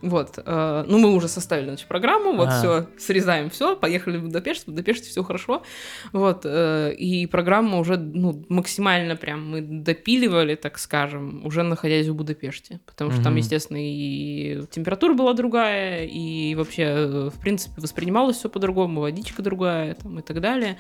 [0.03, 0.39] Вот.
[0.39, 2.59] э, Ну, мы уже составили, значит, программу, вот Ага.
[2.59, 5.63] все, срезаем все, поехали в Будапешт, в Будапеште все хорошо.
[6.13, 6.43] Вот.
[6.45, 12.81] э, И программу уже, ну, максимально прям мы допиливали, так скажем, уже находясь в Будапеште.
[12.87, 13.39] Потому что там, Мгм.
[13.39, 19.95] естественно, и температура была другая, и вообще, э, в принципе, воспринималось все по-другому, водичка другая,
[19.95, 20.79] там, и так далее.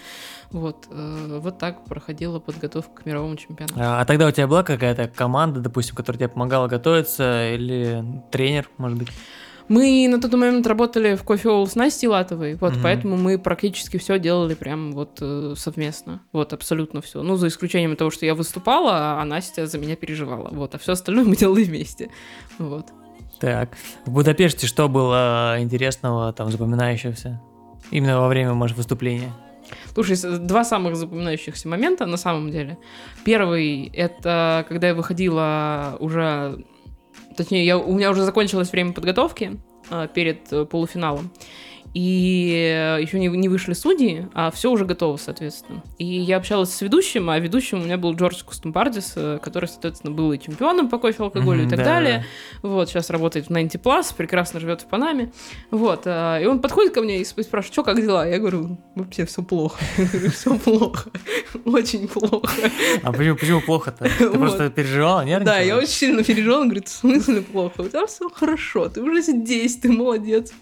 [0.53, 0.87] Вот.
[0.91, 3.75] э, Вот так проходила подготовка к мировому чемпионату.
[3.79, 8.69] А а тогда у тебя была какая-то команда, допустим, которая тебе помогала готовиться, или тренер,
[8.79, 9.08] может быть?
[9.69, 12.83] Мы на тот момент работали в кофе с Настей Латовой, вот, Мгм.
[12.83, 17.23] поэтому мы практически все делали прям вот э, совместно, вот, абсолютно все.
[17.23, 20.93] Ну, за исключением того, что я выступала, а Настя за меня переживала, вот, а все
[20.93, 22.09] остальное мы делали вместе,
[22.59, 22.87] вот.
[23.41, 27.41] Так, в Будапеште что было интересного, там, запоминающегося?
[27.91, 29.33] Именно во время, может, выступления?
[29.93, 32.79] Слушай, два самых запоминающихся момента на самом деле.
[33.25, 36.65] Первый это когда я выходила уже,
[37.39, 39.59] точнее, я, у меня уже закончилось время подготовки
[39.91, 41.31] э, перед полуфиналом.
[41.95, 45.83] И еще не, не вышли судьи, а все уже готово, соответственно.
[45.99, 50.13] И я общалась с ведущим, а ведущим у меня был Джордж Кустумбардис, э, который, соответственно,
[50.13, 52.25] был и чемпионом по кофе, алкоголю и Мгм, так да, далее.
[52.63, 55.33] Вот, сейчас работает в 90 Plus, прекрасно живет в Панаме.
[55.71, 58.27] Вот, а, и он подходит ко мне и сп- спрашивает, что, как дела?
[58.27, 59.79] Я говорю, вообще все плохо.
[60.33, 61.11] Все плохо.
[61.65, 62.49] Очень плохо.
[63.03, 64.09] А почему, почему плохо-то?
[64.19, 64.39] Ты Вот.
[64.39, 65.57] просто переживала, нервничала?
[65.57, 66.61] Да, я очень сильно переживала.
[66.63, 67.81] Он говорит, в смысле плохо?
[67.83, 70.53] У тебя все хорошо, ты уже здесь, ты молодец.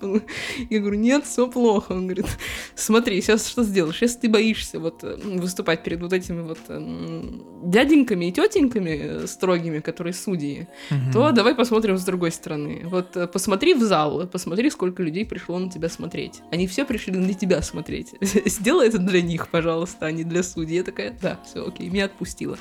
[0.71, 1.93] Я говорю, нет, все плохо.
[1.93, 2.27] Он говорит,
[2.75, 4.03] смотри, сейчас что сделаешь?
[4.03, 9.27] Если ты боишься вот э, выступать перед вот этими вот м, дяденьками и тетеньками э,
[9.27, 11.13] строгими, которые судьи, Мгм.
[11.13, 12.83] то давай посмотрим с другой стороны.
[12.85, 16.41] Вот э, посмотри в зал, посмотри, сколько людей пришло на тебя смотреть.
[16.51, 18.15] Они все пришли на тебя смотреть.
[18.47, 20.77] Сделай это для них, пожалуйста, а не для судей.
[20.77, 22.59] Я такая, да, все, окей, меня отпустила.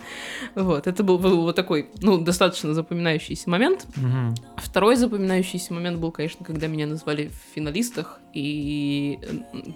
[0.55, 3.85] Вот, это был, был вот такой, ну, достаточно запоминающийся момент.
[3.95, 4.35] Мгм.
[4.57, 9.17] Второй запоминающийся момент был, конечно, когда меня назвали в финалистах, и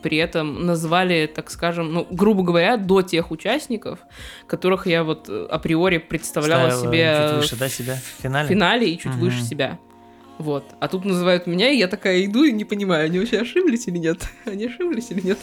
[0.03, 3.99] при этом назвали, так скажем, ну, грубо говоря, до тех участников,
[4.47, 8.21] которых я вот э, априори представляла Ставила себе чуть выше, в да, себя в в
[8.21, 8.47] финале?
[8.49, 9.19] финале и чуть Мгм.
[9.21, 9.79] выше себя.
[10.39, 10.65] Вот.
[10.79, 13.97] А тут называют меня, и я такая иду и не понимаю, они вообще ошиблись или
[13.97, 14.21] нет?
[14.45, 15.39] Они ошиблись или нет?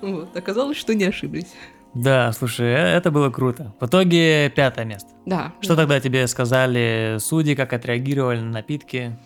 [0.00, 0.36] Вот.
[0.36, 1.52] Оказалось, что не ошиблись.
[1.94, 3.72] Да, слушай, э, это было круто.
[3.80, 5.10] В итоге пятое место.
[5.26, 5.52] Да.
[5.60, 9.16] Что тогда тебе сказали судьи, как отреагировали на напитки?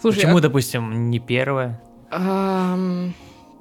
[0.00, 1.78] Слушай, Почему, а- допустим, не первое?
[2.10, 3.14] Ам,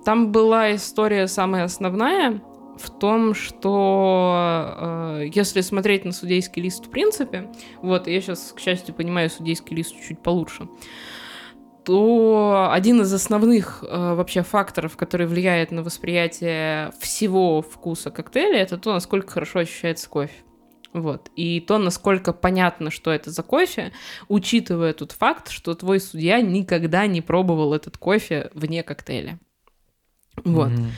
[0.06, 2.42] там была история самая основная
[2.78, 4.76] в том, что
[5.20, 7.50] э, если смотреть на судейский лист в принципе,
[7.82, 10.68] вот, я сейчас, к счастью, понимаю судейский лист чуть получше,
[11.84, 18.78] то один из основных э, вообще факторов, который влияет на восприятие всего вкуса коктейля, это
[18.78, 20.34] то, насколько хорошо ощущается кофе.
[20.93, 21.30] Вот.
[21.36, 23.91] И то, насколько понятно, что это за кофе,
[24.28, 29.39] учитывая тот факт, что твой судья никогда не пробовал этот кофе вне коктейля.
[30.43, 30.71] Вот.
[30.71, 30.89] Mm-hmm.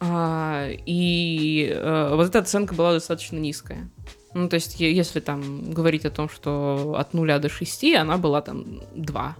[0.00, 3.90] А, и а, вот эта оценка была достаточно низкая.
[4.32, 8.40] Ну, то есть, если там говорить о том, что от нуля до 6, она была
[8.42, 9.36] там 2.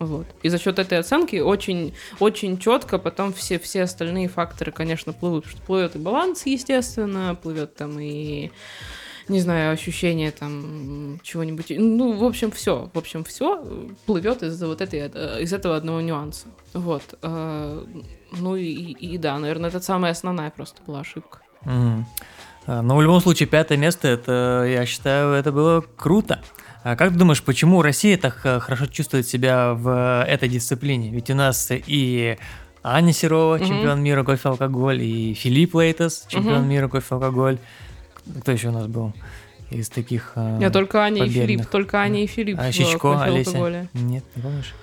[0.00, 0.26] Вот.
[0.42, 5.46] И за счет этой оценки очень, очень четко потом все, все остальные факторы, конечно, плывут.
[5.66, 8.50] Плывет и баланс, естественно, плывет там и
[9.28, 11.66] не знаю, ощущение там чего-нибудь.
[11.70, 12.90] Ну, в общем, все.
[12.92, 13.64] В общем, все
[14.06, 16.46] плывет из-за вот этой, э, из этого одного нюанса.
[16.72, 17.02] Вот.
[17.22, 17.84] Э,
[18.32, 21.38] ну и, и да, наверное, это самая основная просто была ошибка.
[21.64, 22.04] Mm.
[22.66, 26.40] Но в любом случае, пятое место, это, я считаю, это было круто.
[26.82, 31.10] А как ты думаешь, почему Россия так э, хорошо чувствует себя в этой дисциплине?
[31.10, 32.36] Ведь у нас и
[32.82, 33.66] Аня Серова, mm-hmm.
[33.66, 36.66] чемпион мира кофе-алкоголь, и Филипп Лейтас, чемпион mm-hmm.
[36.66, 37.58] мира кофе-алкоголь.
[38.40, 39.12] Кто еще у нас был?
[39.70, 41.36] Из таких Я только Аня победных.
[41.36, 42.58] и Филипп, только Аня и Филипп.
[42.60, 43.88] А Щечко, Олеся?
[43.94, 44.74] Нет, не помнишь?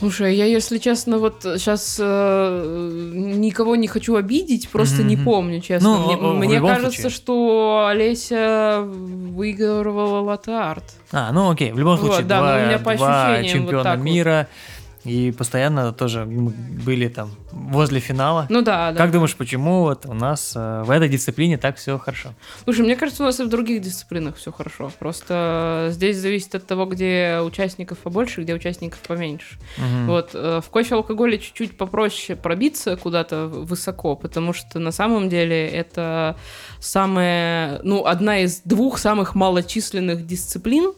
[0.00, 5.04] Слушай, я, если честно, вот сейчас э, никого не хочу обидеть, просто mm-hmm.
[5.04, 5.98] не помню, честно.
[5.98, 7.10] Ну, мне мне кажется, случае.
[7.10, 10.84] что Олеся выигрывала латте-арт.
[11.12, 14.02] А, ну окей, в любом случае, вот, да, два, у меня по два чемпиона вот
[14.02, 14.48] мира.
[14.48, 18.46] Вот и постоянно тоже были там возле финала.
[18.50, 18.98] Ну да, да.
[18.98, 22.34] Как думаешь, почему вот у нас э, в этой дисциплине так все хорошо?
[22.64, 24.92] Слушай, мне кажется, у нас и в других дисциплинах все хорошо.
[24.98, 29.58] Просто здесь зависит от того, где участников побольше, где участников поменьше.
[29.78, 30.06] Угу.
[30.06, 35.66] Вот э, в кофе алкоголе чуть-чуть попроще пробиться куда-то высоко, потому что на самом деле
[35.66, 36.36] это
[36.78, 40.92] самая, ну, одна из двух самых малочисленных дисциплин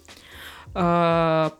[0.74, 1.50] э,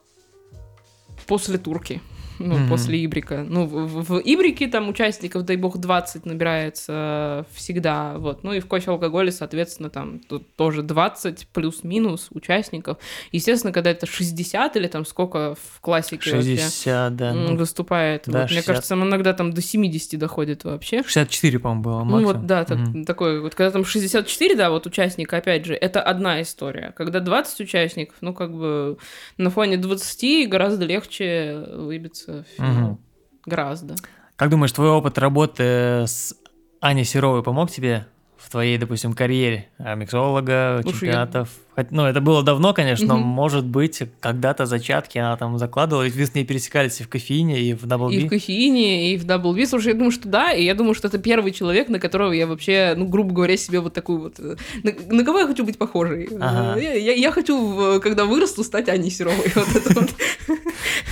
[1.27, 2.03] после турки
[2.43, 2.69] ну, mm-hmm.
[2.69, 3.45] после Ибрика.
[3.49, 8.43] Ну, в, в Ибрике там участников, дай бог, 20 набирается всегда, вот.
[8.43, 12.99] Ну и в кофе-алкоголе, соответственно, там тут тоже 20 плюс-минус участников.
[13.31, 17.33] Естественно, когда это 60 или там сколько в классике 60, да.
[17.33, 18.25] Ну, выступает.
[18.27, 18.51] Да, вот, 60.
[18.51, 21.03] Мне кажется, иногда там до 70 доходит вообще.
[21.03, 22.21] 64, по-моему, было максимум.
[22.21, 23.05] Ну вот, да, mm-hmm.
[23.05, 26.93] такой вот, когда там 64, да, вот участника, опять же, это одна история.
[26.97, 28.99] Когда 20 участников, ну, как бы
[29.37, 32.91] на фоне 20 гораздо легче выбиться финал.
[32.91, 33.01] Угу.
[33.47, 33.95] Гораздо.
[34.37, 35.63] Как думаешь, твой опыт работы
[36.07, 36.35] с
[36.81, 38.07] Аней Серовой помог тебе
[38.53, 41.49] твоей, допустим, карьере а, миксолога, Слушай, чемпионатов?
[41.77, 41.87] Я...
[41.91, 43.15] Ну, это было давно, конечно, угу.
[43.15, 47.09] но, может быть, когда-то зачатки она там закладывала, ведь вы с ней пересекались и в
[47.09, 48.15] кофеине, и в Double B.
[48.15, 49.67] И в кофеине, и в Double B.
[49.67, 52.47] Слушай, я думаю, что да, и я думаю, что это первый человек, на которого я
[52.47, 54.39] вообще, ну, грубо говоря, себе вот такую вот...
[54.39, 56.29] Э, на, на кого я хочу быть похожей?
[56.41, 56.79] Ага.
[56.79, 59.51] Я, я, я хочу, когда вырасту, стать Аней Серовой.
[59.55, 60.11] Вот это вот.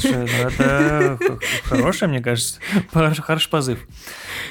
[0.04, 1.18] Ну, это
[1.64, 2.58] хороший, мне кажется,
[2.92, 3.78] хороший позыв.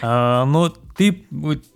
[0.01, 1.25] А, но ты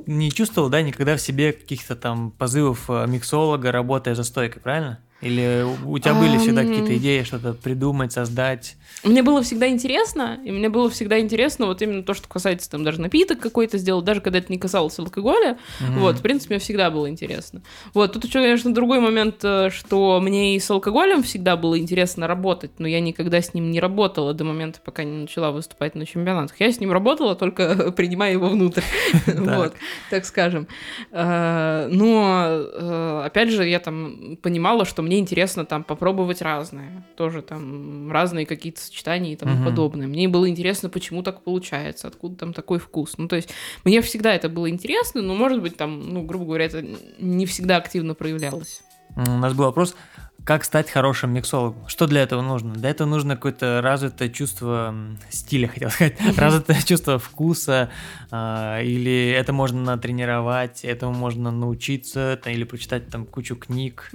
[0.05, 4.99] не чувствовал, да, никогда в себе каких-то там позывов э, миксолога, работая за стойкой, правильно?
[5.23, 8.75] Или у тебя были всегда какие-то идеи, что-то придумать, создать?
[9.03, 12.83] Мне было всегда интересно, и мне было всегда интересно вот именно то, что касается там
[12.83, 15.57] даже напиток какой-то сделать, даже когда это не касалось алкоголя.
[15.79, 15.99] Mm-hmm.
[15.99, 17.61] Вот, в принципе, мне всегда было интересно.
[17.93, 22.27] Вот, тут еще, конечно, другой момент, э, что мне и с алкоголем всегда было интересно
[22.27, 26.05] работать, но я никогда с ним не работала до момента, пока не начала выступать на
[26.05, 26.59] чемпионатах.
[26.59, 28.81] Я с ним работала, только принимая его внутрь.
[29.53, 29.73] Вот,
[30.09, 30.67] так скажем.
[31.11, 37.05] Э, но, э, опять же, я там понимала, что мне интересно там попробовать разное.
[37.15, 39.65] Тоже там разные какие-то сочетаний и тому угу.
[39.65, 40.07] подобное.
[40.07, 43.17] Мне было интересно, почему так получается, откуда там такой вкус.
[43.17, 43.49] Ну, то есть
[43.83, 46.85] мне всегда это было интересно, но, может быть, там, ну, грубо говоря, это
[47.19, 48.81] не всегда активно проявлялось.
[49.15, 49.95] У нас был вопрос,
[50.43, 51.87] как стать хорошим миксологом?
[51.87, 52.73] Что для этого нужно?
[52.73, 54.93] Для этого нужно какое-то развитое чувство
[55.29, 57.89] стиля, хотел сказать, развитое чувство вкуса,
[58.29, 64.11] а, или это можно натренировать, этому можно научиться, или прочитать там кучу книг.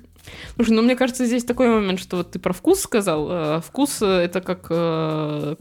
[0.54, 3.28] Слушай, ну мне кажется, здесь такой момент, что вот ты про вкус сказал.
[3.30, 5.56] Э, вкус это как э,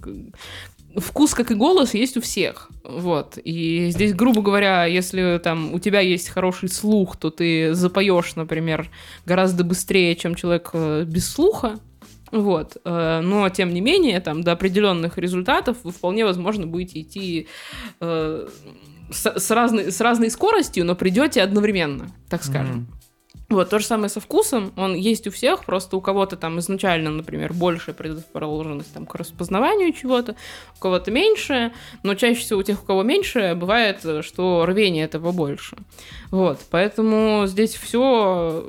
[0.95, 2.69] вкус, как и голос, есть у всех.
[2.84, 3.38] Вот.
[3.43, 8.89] И здесь, грубо говоря, если там у тебя есть хороший слух, то ты запоешь, например,
[9.25, 11.80] гораздо быстрее, чем человек э, без слуха.
[12.30, 12.75] Вот.
[12.84, 17.47] Но, тем не менее, там, до определенных результатов вы вполне возможно будете идти
[18.01, 18.47] э,
[19.12, 22.88] с, с, разной, с разной скоростью, но придете одновременно, так скажем.
[22.89, 23.07] Mm-hmm.
[23.49, 27.12] Вот, то же самое со вкусом, он есть у всех, просто у кого-то там изначально,
[27.12, 30.36] например, больше предрасположенность там, к распознаванию чего-то,
[30.75, 31.71] у кого-то меньше,
[32.03, 35.77] но чаще всего у тех, у кого меньше, бывает, что рвение этого больше.
[36.29, 38.65] Вот, поэтому здесь все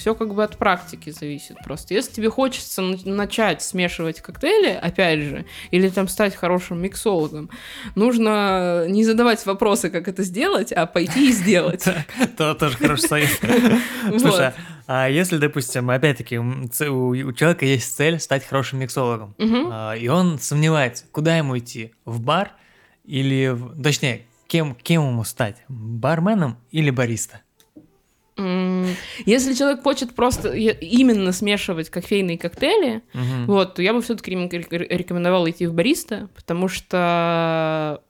[0.00, 1.92] все как бы от практики зависит просто.
[1.92, 7.50] Если тебе хочется начать смешивать коктейли, опять же, или там стать хорошим миксологом,
[7.94, 11.84] нужно не задавать вопросы, как это сделать, а пойти и сделать.
[12.18, 13.40] Это тоже хороший совет.
[14.18, 14.52] Слушай,
[14.86, 21.04] а если, допустим, опять-таки, у человека есть цель стать хорошим миксологом, а, и он сомневается,
[21.12, 22.52] куда ему идти, в бар
[23.04, 27.42] или, точнее, кем, кем ему стать, барменом или бариста?
[29.26, 33.52] Если человек хочет просто именно смешивать кофейные коктейли, угу.
[33.52, 38.02] вот, то я бы все-таки рекомендовала идти в бариста, потому что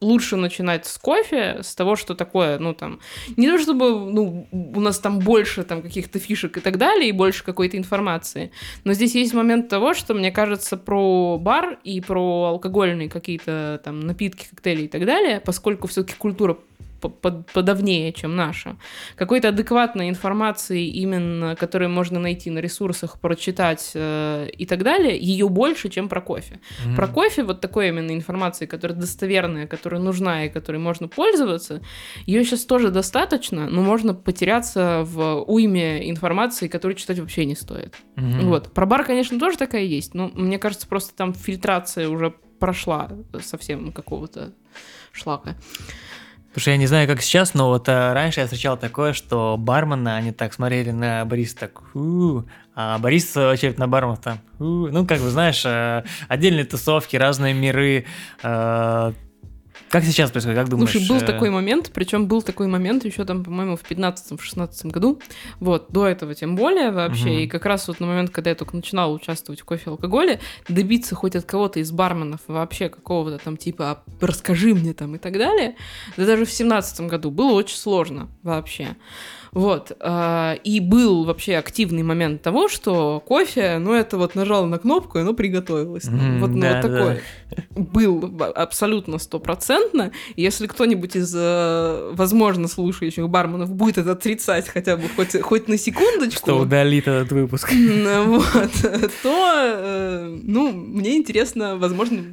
[0.00, 3.00] лучше начинать с кофе, с того, что такое, ну, там,
[3.36, 7.12] не то чтобы, ну, у нас там больше там каких-то фишек и так далее, и
[7.12, 8.50] больше какой-то информации,
[8.84, 14.00] но здесь есть момент того, что, мне кажется, про бар и про алкогольные какие-то там
[14.00, 16.58] напитки, коктейли и так далее, поскольку все-таки культура
[17.00, 18.76] подавнее, чем наша.
[19.16, 25.48] Какой-то адекватной информации, именно, которую можно найти на ресурсах, прочитать э, и так далее, ее
[25.48, 26.60] больше, чем про кофе.
[26.84, 26.96] Mm-hmm.
[26.96, 31.82] Про кофе вот такой именно информации, которая достоверная, которая нужна и которой можно пользоваться,
[32.26, 37.94] ее сейчас тоже достаточно, но можно потеряться в уйме информации, которую читать вообще не стоит.
[38.16, 38.40] Mm-hmm.
[38.42, 38.72] Вот.
[38.72, 43.10] Про бар, конечно, тоже такая есть, но мне кажется, просто там фильтрация уже прошла
[43.42, 44.52] совсем какого-то
[45.12, 45.56] шлака.
[46.56, 50.08] Слушай, я не знаю, как сейчас, но вот а, раньше я встречал такое, что бармены,
[50.08, 54.38] они так смотрели на бариста, так, у а бариста, в свою очередь, на барменов там,
[54.58, 58.06] у ну, как бы, знаешь, а, отдельные тусовки, разные миры,
[58.42, 59.12] а,
[59.96, 60.90] как сейчас происходит, как думаешь?
[60.90, 61.20] Слушай, был э...
[61.20, 65.20] такой момент, причем был такой момент еще там, по-моему, в 15-16 году,
[65.58, 67.38] вот, до этого тем более вообще, угу.
[67.38, 70.40] и как раз вот на момент, когда я только начинала участвовать в кофе и алкоголе,
[70.68, 75.18] добиться хоть от кого-то из барменов вообще какого-то там типа «А «расскажи мне» там и
[75.18, 75.76] так далее,
[76.18, 78.96] да даже в 17 году было очень сложно вообще.
[79.56, 79.92] Вот.
[80.00, 85.16] А, и был вообще активный момент того, что кофе, ну, это вот нажал на кнопку,
[85.16, 86.04] и оно приготовилось.
[86.04, 87.62] Mm, вот, ну, да, вот такой да.
[87.74, 90.12] был абсолютно стопроцентно.
[90.36, 95.78] Если кто-нибудь из, э, возможно, слушающих барменов будет это отрицать хотя бы хоть, хоть на
[95.78, 96.50] секундочку...
[96.50, 97.72] Что удалит этот выпуск.
[97.72, 98.72] Вот.
[99.22, 102.24] То, э, ну, мне интересно, возможно,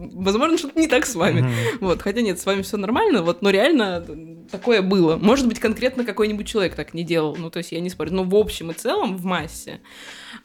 [0.00, 1.40] возможно, что-то не так с вами.
[1.40, 1.78] Mm-hmm.
[1.80, 4.04] Вот, хотя нет, с вами все нормально, вот, но реально
[4.50, 5.16] такое было.
[5.16, 8.24] Может быть, конкретно какой-нибудь человек так не делал, ну, то есть я не спорю, но
[8.24, 9.80] в общем и целом, в массе,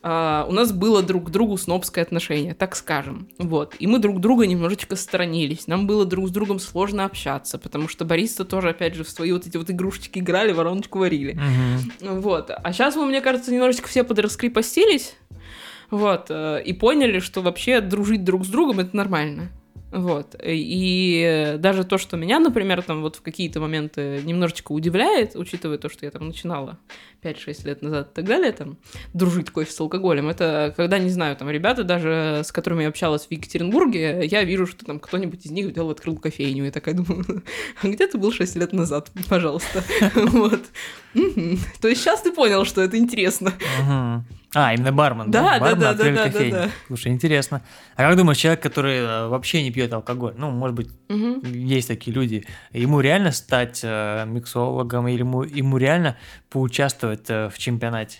[0.01, 3.75] а, у нас было друг к другу снобское отношение, так скажем, вот.
[3.79, 8.05] И мы друг друга немножечко сторонились, нам было друг с другом сложно общаться, потому что
[8.05, 11.35] бариста тоже, опять же, в свои вот эти вот игрушечки играли, вороночку варили.
[11.35, 12.19] Mm-hmm.
[12.19, 12.51] Вот.
[12.51, 15.15] А сейчас мы, мне кажется, немножечко все подраскрепостились,
[15.91, 19.49] вот, э, и поняли, что вообще дружить друг с другом это нормально.
[19.95, 20.35] Вот.
[20.43, 25.87] И даже то, что меня, например, там вот в какие-то моменты немножечко удивляет, учитывая то,
[25.87, 26.77] что я там начинала
[27.23, 28.77] 5-6 лет назад и так далее, там,
[29.13, 33.25] дружить кофе с алкоголем, это когда, не знаю, там, ребята даже, с которыми я общалась
[33.25, 37.43] в Екатеринбурге, я вижу, что там кто-нибудь из них взял, открыл кофейню, и такая думаю,
[37.81, 39.83] а где ты был 6 лет назад, пожалуйста?
[40.15, 40.61] Вот.
[41.79, 43.53] То есть сейчас ты понял, что это интересно.
[44.55, 45.41] А, именно бармен, да?
[45.41, 46.69] Да, бармен да, да, да, да, да.
[46.87, 47.61] Слушай, интересно.
[47.97, 51.45] А как думаешь, человек, который э, вообще не пьет алкоголь, ну, может быть, угу.
[51.45, 56.15] есть такие люди, ему реально стать э, миксологом или ему, ему реально
[56.49, 58.19] поучаствовать э, в чемпионате?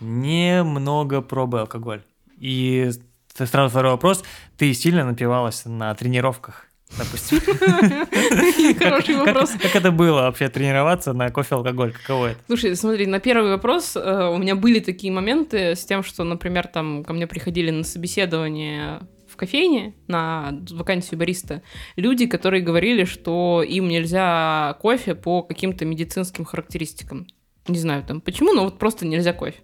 [0.00, 2.02] Немного пробы алкоголь.
[2.36, 2.90] И
[3.32, 4.24] сразу второй вопрос.
[4.58, 6.66] Ты сильно напивалась на тренировках?
[6.98, 7.40] Допустим.
[8.78, 9.50] Хороший вопрос.
[9.50, 11.92] Как, как это было вообще тренироваться на кофе алкоголь?
[11.92, 12.40] Каково это?
[12.46, 16.66] Слушай, смотри, на первый вопрос э, у меня были такие моменты с тем, что, например,
[16.66, 21.62] там ко мне приходили на собеседование в кофейне на вакансию бариста
[21.96, 27.26] люди, которые говорили, что им нельзя кофе по каким-то медицинским характеристикам.
[27.68, 29.58] Не знаю там почему, но вот просто нельзя кофе.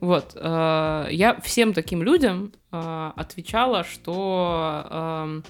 [0.00, 0.32] Вот.
[0.36, 5.42] Э, я всем таким людям э, отвечала, что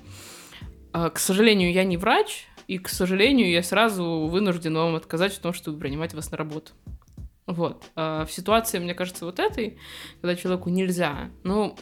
[1.12, 5.52] к сожалению, я не врач, и, к сожалению, я сразу вынужден вам отказать в том,
[5.52, 6.72] чтобы принимать вас на работу.
[7.46, 7.84] Вот.
[7.94, 9.78] А в ситуации, мне кажется, вот этой,
[10.20, 11.76] когда человеку нельзя, ну,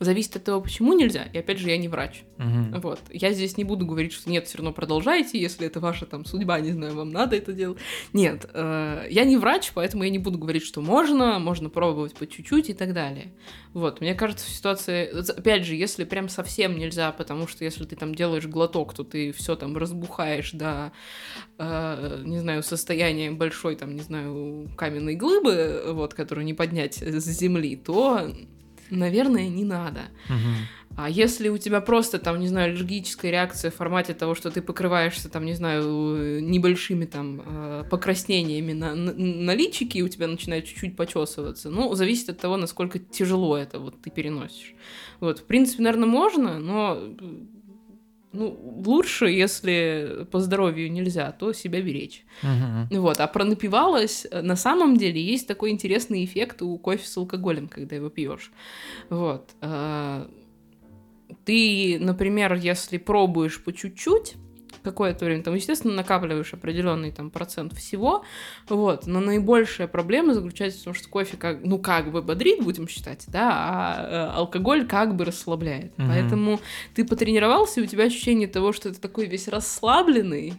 [0.00, 1.24] Зависит от того, почему нельзя.
[1.24, 2.22] И опять же, я не врач.
[2.38, 2.80] Мгм.
[2.80, 3.00] Вот.
[3.10, 6.58] Я здесь не буду говорить, что нет, все равно продолжайте, если это ваша там судьба,
[6.60, 7.76] не знаю, вам надо это делать.
[8.14, 12.26] Нет, э, я не врач, поэтому я не буду говорить, что можно, можно пробовать по
[12.26, 13.34] чуть-чуть и так далее.
[13.74, 17.94] Вот, мне кажется, в ситуации, опять же, если прям совсем нельзя, потому что если ты
[17.94, 20.92] там делаешь глоток, то ты все там разбухаешь до,
[21.58, 27.24] э, не знаю, состояния большой, там, не знаю, каменной глыбы, вот, которую не поднять с
[27.26, 28.32] земли, то,
[28.90, 30.02] наверное, не надо.
[30.96, 34.60] А если у тебя просто там, не знаю, аллергическая реакция в формате того, что ты
[34.60, 40.66] покрываешься там, не знаю, небольшими там э, покраснениями на, на, личике, и у тебя начинает
[40.66, 44.74] чуть-чуть почесываться, ну, зависит от того, насколько тяжело это вот ты переносишь.
[45.20, 46.98] Вот, в принципе, наверное, можно, но
[48.32, 52.24] ну, лучше, если по здоровью нельзя, то себя беречь.
[52.42, 52.88] Мгм.
[53.00, 57.16] Вот, а про напивалось, э, на самом деле есть такой интересный эффект у кофе с
[57.16, 58.52] алкоголем, когда его пьешь.
[59.08, 59.50] Вот.
[59.60, 60.26] э,
[61.44, 64.36] Ты, например, если пробуешь по чуть-чуть,
[64.82, 68.24] какое-то время, там, естественно, накапливаешь определенный там процент всего,
[68.68, 72.88] вот, но наибольшая проблема заключается в том, что кофе как, ну, как бы бодрит, будем
[72.88, 75.96] считать, да, а э, алкоголь как бы расслабляет.
[75.98, 76.08] Мгм.
[76.08, 76.60] Поэтому
[76.94, 80.54] ты потренировался, и у тебя ощущение того, что ты такой весь расслабленный,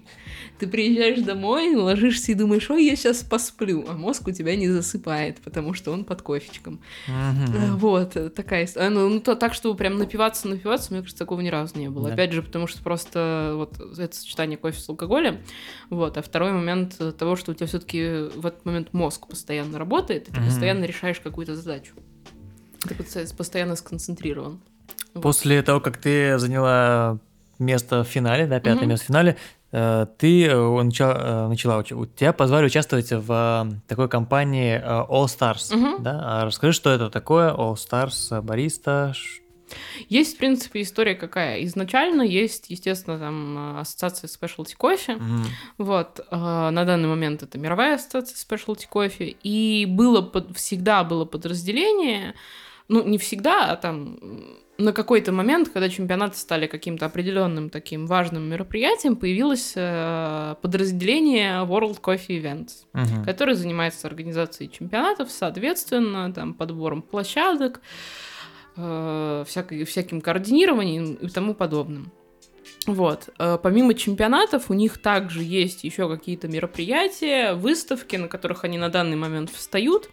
[0.60, 4.68] ты приезжаешь домой, ложишься и думаешь, ой, я сейчас посплю, а мозг у тебя не
[4.70, 6.80] засыпает, потому что он под кофечком.
[7.08, 8.90] Э, Вот, э, такая история.
[8.90, 12.08] Ну, ну, то, так, чтобы прям напиваться, напиваться, мне кажется, такого ни разу не было.
[12.08, 12.14] Да.
[12.14, 15.40] Опять же, потому что просто вот это сочетание кофе с алкоголем,
[15.90, 19.78] вот, а второй момент э, того, что у тебя все-таки в этот момент мозг постоянно
[19.80, 20.50] работает, и ты Мгм.
[20.50, 21.94] постоянно решаешь какую-то задачу.
[22.88, 24.60] Ты постоянно- сконцентрирован.
[25.14, 27.20] После того, как ты заняла
[27.60, 28.90] место в финале, да, пятое Мгм.
[28.90, 29.36] место в финале, э,
[29.72, 35.26] ты э, начала, э, начала у тебя позвали участвовать в э, такой компании э, All
[35.26, 36.04] Stars, Мгм.
[36.04, 36.20] да?
[36.42, 39.14] А расскажи, что это такое All Stars, э, бариста?
[40.10, 41.64] Есть, в принципе, история какая.
[41.64, 45.46] Изначально есть, естественно, там э, ассоциация Specialty Coffee, Мгм.
[45.78, 51.24] Вот, э, на данный момент это мировая ассоциация Specialty Coffee, и было под- всегда было
[51.24, 52.34] подразделение,
[52.90, 54.20] ну, не всегда, а там
[54.82, 62.02] на какой-то момент, когда чемпионаты стали каким-то определенным таким важным мероприятием, появилось э, подразделение World
[62.02, 63.24] Coffee Events, Мгм.
[63.26, 67.82] которое занимается организацией чемпионатов, соответственно, там, подбором площадок,
[68.78, 72.12] э, всякой- всяким координированием и тому подобным.
[72.88, 73.30] Вот.
[73.38, 78.90] Э, Помимо чемпионатов, у них также есть еще какие-то мероприятия, выставки, на которых они на
[78.90, 80.10] данный момент встают.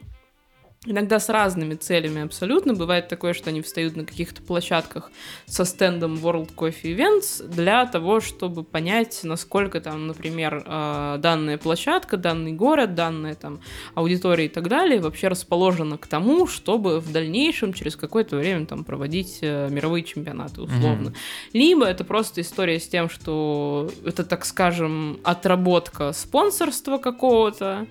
[0.87, 2.73] Иногда с разными целями абсолютно.
[2.73, 5.11] Бывает такое, что они встают на каких-то площадках
[5.45, 12.17] со стендом World Coffee Events для того, чтобы понять, насколько там, например, э, данная площадка,
[12.17, 13.61] данный город, данная там
[13.97, 18.85] аудитория и так далее вообще расположена к тому, чтобы в дальнейшем через какое-то время там
[18.85, 21.11] проводить э, мировые чемпионаты условно.
[21.11, 21.15] Мгм.
[21.55, 27.89] Либо это просто история с тем, что это, так скажем, отработка спонсорства какого-то.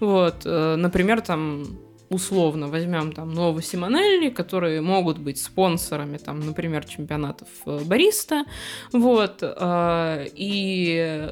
[0.00, 1.66] Вот, э, например, там
[2.10, 8.44] условно возьмем там Ново Симонелли, которые могут быть спонсорами, там, например, чемпионатов э, бариста,
[8.92, 11.28] вот, э, и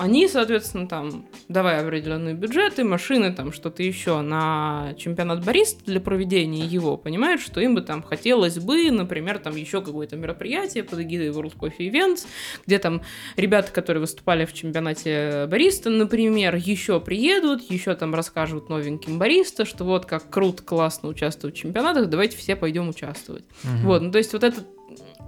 [0.00, 6.64] они, соответственно, там, давая определенные бюджеты, машины, там, что-то еще на чемпионат бариста для проведения
[6.64, 11.28] его, понимают, что им бы там хотелось бы, например, там еще какое-то мероприятие под эгидой
[11.28, 12.26] World Coffee Events,
[12.66, 13.02] где там
[13.36, 19.84] ребята, которые выступали в чемпионате бариста, например, еще приедут, еще там расскажут новеньким бариста, что
[19.84, 23.44] вот как круто, классно участвовать в чемпионатах, давайте все пойдем участвовать.
[23.64, 23.82] Мгм.
[23.82, 24.64] Вот, ну то есть вот этот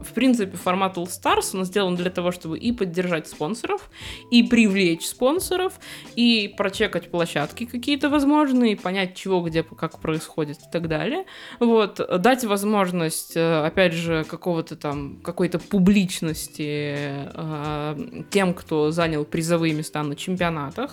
[0.02, 3.90] в принципе, формат All Stars, он сделан для того, чтобы и поддержать спонсоров,
[4.30, 5.74] и привлечь спонсоров,
[6.16, 11.24] и прочекать площадки какие-то возможные, понять, чего, где, как происходит и так далее.
[11.60, 16.94] Вот, дать возможность, э, опять же, какого-то там, какой-то публичности
[17.34, 20.92] э, тем, кто занял призовые места на чемпионатах.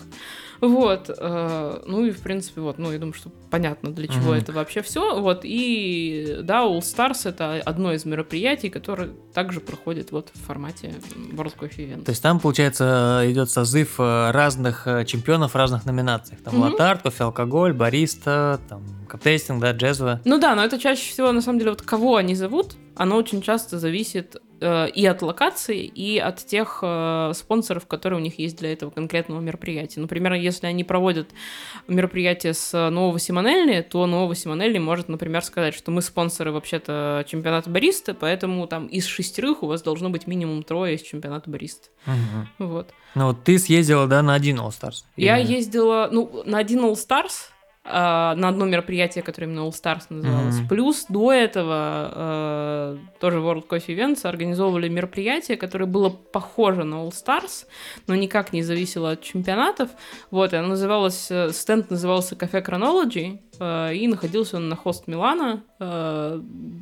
[0.61, 4.51] Вот, э, ну и в принципе, вот, ну я думаю, что понятно, для чего это
[4.51, 5.19] вообще все.
[5.19, 10.95] Вот, и да, All Stars это одно из мероприятий, которое также проходит вот в формате
[11.33, 12.03] World Coffee Event.
[12.03, 16.41] То есть там, получается, идет созыв э, разных э, чемпионов в разных номинациях.
[16.41, 20.21] Там латарт, кофе, алкоголь, бариста, там каптейстинг, да, джезве.
[20.25, 23.41] Ну да, но это чаще всего, на самом деле, вот кого они зовут, оно очень
[23.41, 28.73] часто зависит и от локации, и от тех э, спонсоров, которые у них есть для
[28.73, 29.99] этого конкретного мероприятия.
[29.99, 31.29] Например, если они проводят
[31.87, 37.69] мероприятие с Нового Симонелли, то Нового Симонелли может, например, сказать, что мы спонсоры вообще-то чемпионата
[37.69, 41.89] бариста, поэтому там из шестерых у вас должно быть минимум трое из чемпионата бариста.
[42.05, 42.49] Мгм.
[42.59, 42.89] Вот.
[43.15, 45.03] Ну вот ты съездила, да, на один All Stars?
[45.15, 47.49] Я Или- ездила, ну, на один All Stars,
[47.85, 50.59] на одно мероприятие, которое именно All Stars называлось.
[50.59, 50.67] Mm-hmm.
[50.67, 57.11] Плюс до этого э, тоже World Coffee Events организовывали мероприятие, которое было похоже на All
[57.11, 57.65] Stars,
[58.05, 59.89] но никак не зависело от чемпионатов.
[60.29, 65.07] Вот, и оно называлось, э, стенд назывался Cafe Chronology, э, и находился он на хост
[65.07, 66.41] Милана э,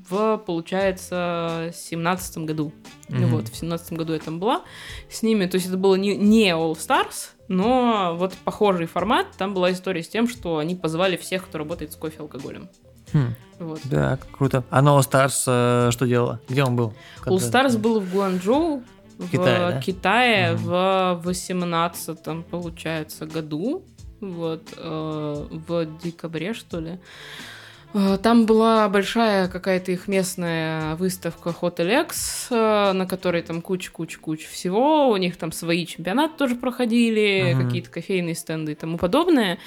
[0.10, 2.74] в, получается, семнадцатом году.
[3.08, 3.26] Mm-hmm.
[3.28, 4.64] Вот, в семнадцатом году я там была
[5.10, 9.54] с ними, то есть это было не, не All Stars, но вот похожий формат, там
[9.54, 12.70] была история с тем, что они позвали всех, кто работает с кофе алкоголем.
[13.14, 13.36] Хм.
[13.60, 13.80] Вот.
[13.86, 14.64] Да, круто.
[14.70, 16.40] А No Stars э, что делала?
[16.48, 16.94] Где он был?
[17.26, 18.84] All Stars был в Гуанчжоу,
[19.18, 19.82] в Китае, да?
[19.82, 20.64] Китае угу.
[20.64, 23.84] в 18 получается, году.
[24.20, 27.00] Вот, э, в декабре, что ли.
[27.98, 34.48] Э, там была большая какая-то их местная выставка Hotel X, э, на которой там куча-куча-куча
[34.48, 35.10] всего.
[35.10, 37.66] У них там свои чемпионаты тоже проходили, uh-huh.
[37.66, 39.58] какие-то кофейные стенды и тому подобное.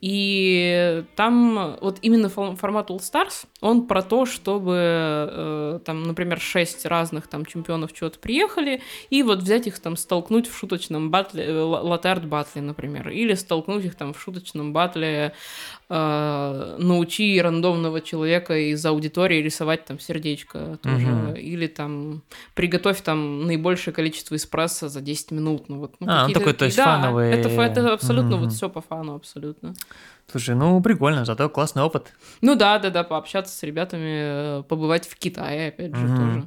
[0.00, 6.86] И там вот именно формат All Stars, он про то, чтобы э, там, например, шесть
[6.86, 8.80] разных там чемпионов чего-то приехали,
[9.10, 13.94] и вот взять их там столкнуть в шуточном батле, латард батле, например, или столкнуть их
[13.94, 15.34] там в шуточном батле
[15.88, 21.34] э, научи рандомного человека из аудитории рисовать там сердечко тоже, угу.
[21.34, 22.22] или там
[22.54, 25.68] приготовь там наибольшее количество эспрессо за 10 минут.
[25.68, 27.30] Ну, вот, ну, а, ну такой, то есть да, фановый.
[27.30, 28.44] Это, это абсолютно угу.
[28.44, 29.74] вот все по фану, абсолютно.
[30.30, 32.12] Слушай, ну прикольно, зато классный опыт.
[32.40, 36.16] Ну да, да, да, пообщаться с ребятами, э, побывать в Китае, опять же, угу.
[36.16, 36.46] тоже.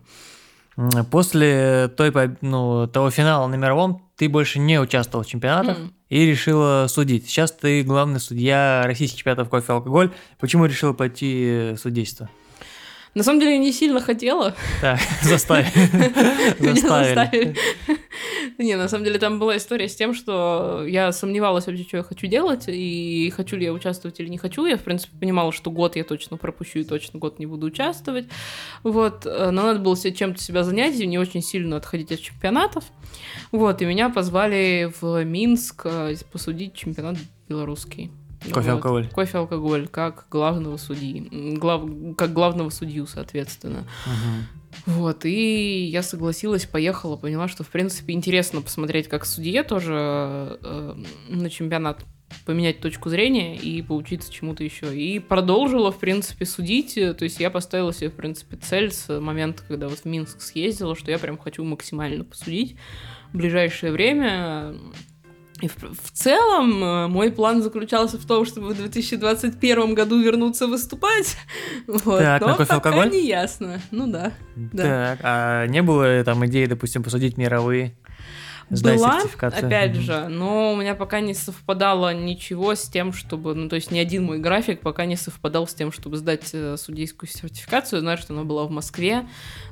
[1.10, 2.12] После той,
[2.42, 5.92] ну, того финала на мировом ты больше не участвовал в чемпионатах mm.
[6.10, 7.28] и решила судить.
[7.28, 10.12] Сейчас ты главный судья российских чемпионатов кофе и алкоголь.
[10.40, 12.30] Почему решила пойти судейство?
[13.18, 14.54] На самом деле, не сильно хотела.
[14.80, 15.72] Так, заставили.
[16.60, 17.56] Заставили.
[18.58, 22.04] Не, на самом деле там была история с тем, что я сомневалась вообще, что я
[22.04, 24.66] хочу делать, и хочу ли я участвовать или не хочу.
[24.66, 28.28] Я, в принципе, понимала, что год я точно пропущу и точно год не буду участвовать.
[28.84, 32.86] Вот, но надо было себе чем-то себя занять, и не очень сильно отходить от чемпионатов.
[33.52, 37.18] Вот, и меня позвали в Минск э, посудить чемпионат
[37.48, 38.12] белорусский.
[38.52, 39.04] Кофе-алкоголь.
[39.04, 39.14] Вот.
[39.14, 41.56] Кофе-алкоголь, как главного судьи.
[41.58, 41.84] Глав...
[42.18, 43.88] Как главного судью, соответственно.
[44.06, 44.67] Угу.
[44.86, 50.96] Вот, и я согласилась, поехала, поняла, что, в принципе, интересно посмотреть, как судье тоже э,
[51.30, 52.06] на чемпионат
[52.46, 54.96] поменять точку зрения и поучиться чему-то еще.
[54.98, 56.96] И продолжила, в принципе, судить.
[56.96, 60.96] То есть я поставила себе, в принципе, цель с момента, когда вот в Минск съездила,
[60.96, 62.76] что я прям хочу максимально посудить
[63.32, 64.76] в ближайшее время.
[65.62, 70.68] И в, в целом э, мой план заключался в том, чтобы в 2021 году вернуться
[70.68, 71.38] выступать.
[71.88, 72.20] Вот.
[72.20, 73.10] Так, Но на кофе алкоголь?
[73.10, 73.80] не ясно.
[73.92, 74.34] Ну да.
[74.56, 75.18] Так, да.
[75.24, 77.96] а не было там идеи, допустим, посудить мировые?
[78.70, 80.02] Сдай была, опять угу.
[80.02, 84.00] же, но у меня пока не совпадало ничего с тем, чтобы, ну, то есть ни
[84.00, 88.02] один мой график пока не совпадал с тем, чтобы сдать э, судейскую сертификацию.
[88.02, 89.26] Знаю, что она была в Москве,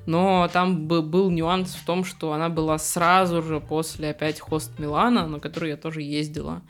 [0.06, 5.28] но там был нюанс в том, что она была сразу же после опять хост Милана,
[5.28, 6.62] на который я тоже ездила.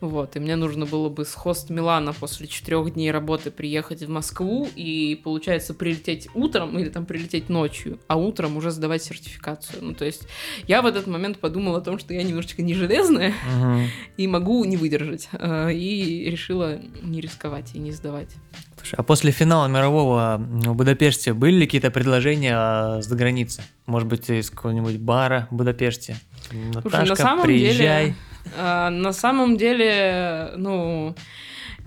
[0.00, 4.08] Вот, и мне нужно было бы с хост Милана после четырех дней работы приехать в
[4.08, 9.82] Москву и, получается, прилететь утром или там прилететь ночью, а утром уже сдавать сертификацию.
[9.82, 10.28] Ну, то есть
[10.68, 13.80] я в этот момент подумала о том, что я немножечко не железная угу.
[14.16, 15.28] и могу не выдержать.
[15.32, 18.30] Э, и решила не рисковать и не сдавать.
[18.76, 23.62] Слушай, а после финала мирового в Будапеште были ли какие-то предложения за границы?
[23.86, 26.16] Может быть, из какого-нибудь бара в Будапеште?
[26.52, 28.04] Наташка, Слушай, на самом приезжай.
[28.04, 28.16] Деле,
[28.56, 31.14] э, на самом деле, ну,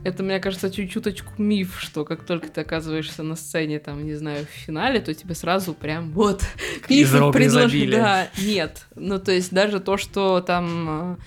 [0.08, 4.46] это, мне кажется, чуть-чуточку миф, что как только ты оказываешься на сцене, там, не знаю,
[4.46, 6.44] в финале, то тебе сразу прям вот
[6.88, 7.96] пишут, предложили.
[7.98, 8.86] Да, нет.
[8.96, 11.18] Ну, то есть даже то, что там,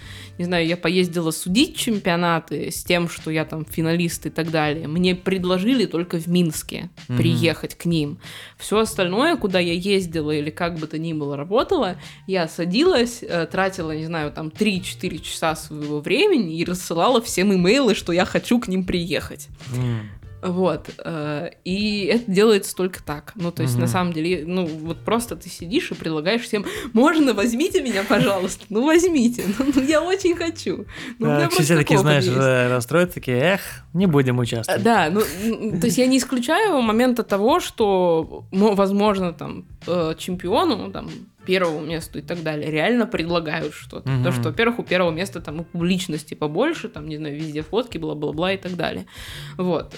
[0.41, 4.89] не знаю, я поездила судить чемпионаты с тем, что я там финалист и так далее,
[4.89, 7.17] мне предложили только в Минске mm-hmm.
[7.19, 8.17] приехать к ним.
[8.57, 13.47] Все остальное, куда я ездила или как бы то ни было работала, я садилась, э,
[13.53, 18.59] тратила, не знаю, там 3-4 часа своего времени и рассылала всем имейлы, что я хочу
[18.61, 19.49] к ним приехать.
[19.77, 20.20] Mm.
[20.43, 20.91] Вот.
[21.05, 23.33] Э, и это делается только так.
[23.35, 23.83] Ну, то есть, угу.
[23.83, 28.65] на самом деле, ну, вот просто ты сидишь и предлагаешь всем, можно, возьмите меня, пожалуйста.
[28.69, 29.45] Ну, возьмите.
[29.59, 30.87] Ну, ну я очень хочу.
[31.19, 32.37] Ну, да, все такие, знаешь, есть.
[32.37, 33.61] расстроятся, такие, эх,
[33.93, 34.83] не будем участвовать.
[34.83, 41.11] Да, ну, то есть я не исключаю момента того, что, возможно, там, э, чемпиону, там,
[41.51, 44.09] первому месту и так далее, реально предлагают что-то.
[44.09, 44.25] Угу.
[44.25, 47.99] То, что, во-первых, у первого места там и публичности побольше, там, не знаю, везде фотки,
[47.99, 49.07] бла-бла-бла и так далее.
[49.57, 49.95] Вот.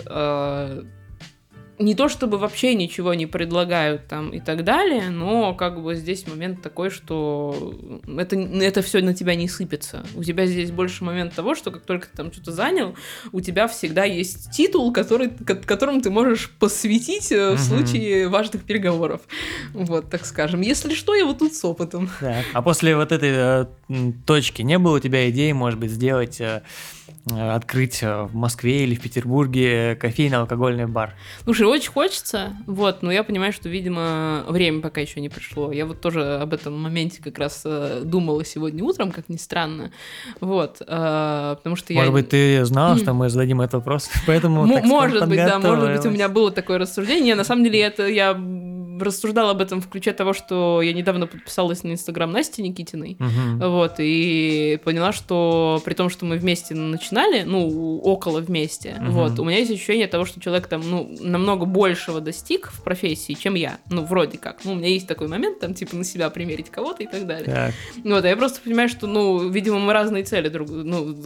[1.82, 5.94] Э, не то чтобы вообще ничего не предлагают там и так далее, но как бы
[5.94, 7.74] здесь момент такой, что
[8.06, 10.04] это, это все на тебя не сыпется.
[10.14, 12.94] У тебя здесь больше момент того, что как только ты там что-то занял,
[13.32, 17.54] у тебя всегда есть титул, который, которым ты можешь посвятить mm-hmm.
[17.54, 19.22] в случае важных переговоров.
[19.72, 20.60] Вот, так скажем.
[20.60, 22.10] Если что, я вот тут с опытом.
[22.20, 22.44] Так.
[22.52, 26.62] А после вот этой э, точки не было у тебя идеи, может быть, сделать э,
[27.21, 31.14] Э, открыть э, в Москве или в Петербурге кофейно-алкогольный бар?
[31.44, 35.72] Слушай, очень хочется, вот, но я понимаю, что, видимо, время пока еще не пришло.
[35.72, 39.92] Я вот тоже об этом моменте как раз э, думала сегодня утром, как ни странно,
[40.40, 42.00] вот, потому что я...
[42.00, 46.06] Может быть, ты знала, что мы зададим этот вопрос, поэтому Может быть, да, может быть,
[46.06, 47.34] у меня было такое рассуждение.
[47.34, 48.34] На самом деле, это я
[49.02, 53.68] рассуждала об этом в ключе того, что я недавно подписалась на Инстаграм Насти Никитиной, угу.
[53.70, 59.12] вот, и поняла, что при том, что мы вместе начинали, ну, около вместе, угу.
[59.12, 63.34] вот, у меня есть ощущение того, что человек там, ну, намного большего достиг в профессии,
[63.34, 66.30] чем я, ну, вроде как, ну, у меня есть такой момент, там, типа, на себя
[66.30, 67.46] примерить кого-то и так далее.
[67.46, 67.74] Так.
[68.04, 71.16] Вот, а я просто понимаю, что, ну, видимо, мы разные цели друг, ну,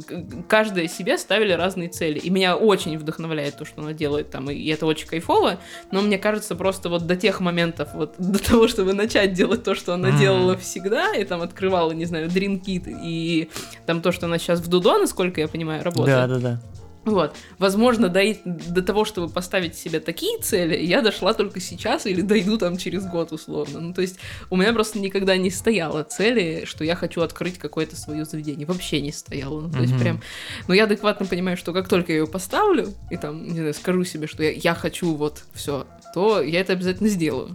[0.49, 4.67] каждая себе ставили разные цели, и меня очень вдохновляет то, что она делает там, и
[4.69, 5.59] это очень кайфово,
[5.91, 9.65] но мне кажется, просто вот до тех моментов, моментов вот до того, чтобы начать делать
[9.65, 10.19] то, что она mm.
[10.19, 13.51] делала всегда, и там открывала, не знаю, Dream Kit и
[13.87, 16.17] там то, что она сейчас в Дудо, насколько я понимаю, работает.
[16.17, 16.61] Да, да, да.
[17.07, 17.37] Вот.
[17.59, 22.59] Возможно, до, до того, чтобы поставить себе такие цели, я дошла только сейчас или дойду
[22.59, 23.79] там через год условно.
[23.79, 24.19] Ну, то есть
[24.51, 28.67] у меня просто никогда не стояло цели, что я хочу открыть какое-то свое заведение.
[28.67, 29.61] Вообще не стояло.
[29.61, 30.01] Ну, то есть mm-hmm.
[30.01, 30.21] прям...
[30.67, 34.03] Но я адекватно понимаю, что как только я ее поставлю, и там, не знаю, скажу
[34.03, 35.87] себе, что я, я хочу вот все,
[36.17, 37.55] то я это обязательно сделаю.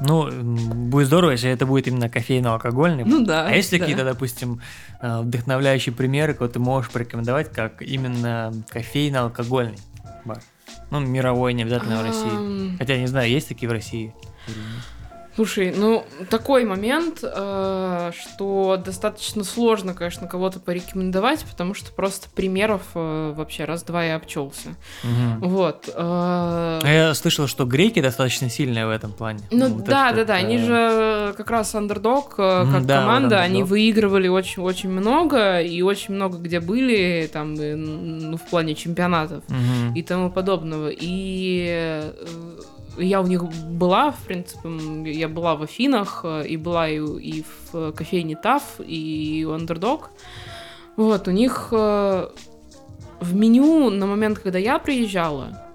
[0.00, 3.04] Ну, будет здорово, если это будет именно кофейно-алкогольный.
[3.04, 3.46] Ну да.
[3.46, 3.80] А если да.
[3.80, 4.62] какие-то, допустим,
[5.02, 9.78] э, вдохновляющие примеры, которые ты можешь порекомендовать, как именно кофейно-алкогольный
[10.24, 10.40] бар?
[10.90, 12.78] Ну, мировой, не обязательно в России.
[12.78, 14.14] Хотя, не знаю, есть такие в России
[14.48, 15.01] или нет?
[15.34, 22.82] Слушай, ну такой момент, э, что достаточно сложно, конечно, кого-то порекомендовать, потому что просто примеров
[22.94, 24.70] э, вообще раз-два и обчелся.
[25.02, 25.48] Угу.
[25.48, 25.88] Вот.
[25.94, 26.80] Э...
[26.84, 29.40] Я слышал, что греки достаточно сильные в этом плане.
[29.50, 33.36] Ну, ну да, это, да, да, они же как раз андердог, э, как да, команда,
[33.36, 39.44] вот они выигрывали очень-очень много и очень много где были там ну, в плане чемпионатов
[39.48, 39.94] угу.
[39.94, 40.90] и тому подобного.
[40.90, 42.12] И э,
[42.98, 44.68] я у них была, в принципе,
[45.12, 50.06] я была в Афинах, э, и была и, и в кофейне ТАФ, и у Underdog.
[50.96, 52.28] Вот, у них э,
[53.20, 55.66] в меню на момент, когда я приезжала,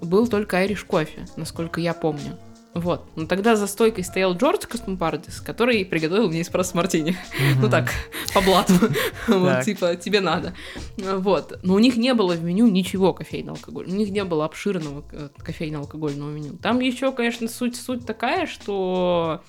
[0.00, 2.38] был только айриш кофе, насколько я помню.
[2.74, 3.04] Вот.
[3.16, 7.16] Но тогда за стойкой стоял Джордж Костумпардис, который приготовил мне эспрессо мартини.
[7.60, 7.90] Ну так,
[8.34, 8.72] по блату.
[9.28, 10.54] Вот, типа, тебе надо.
[10.96, 11.58] Вот.
[11.62, 13.92] Но у них не было в меню ничего кофейно-алкогольного.
[13.92, 16.56] У них не было обширного э, кофейно-алкогольного меню.
[16.56, 19.42] Там еще, конечно, суть, суть такая, что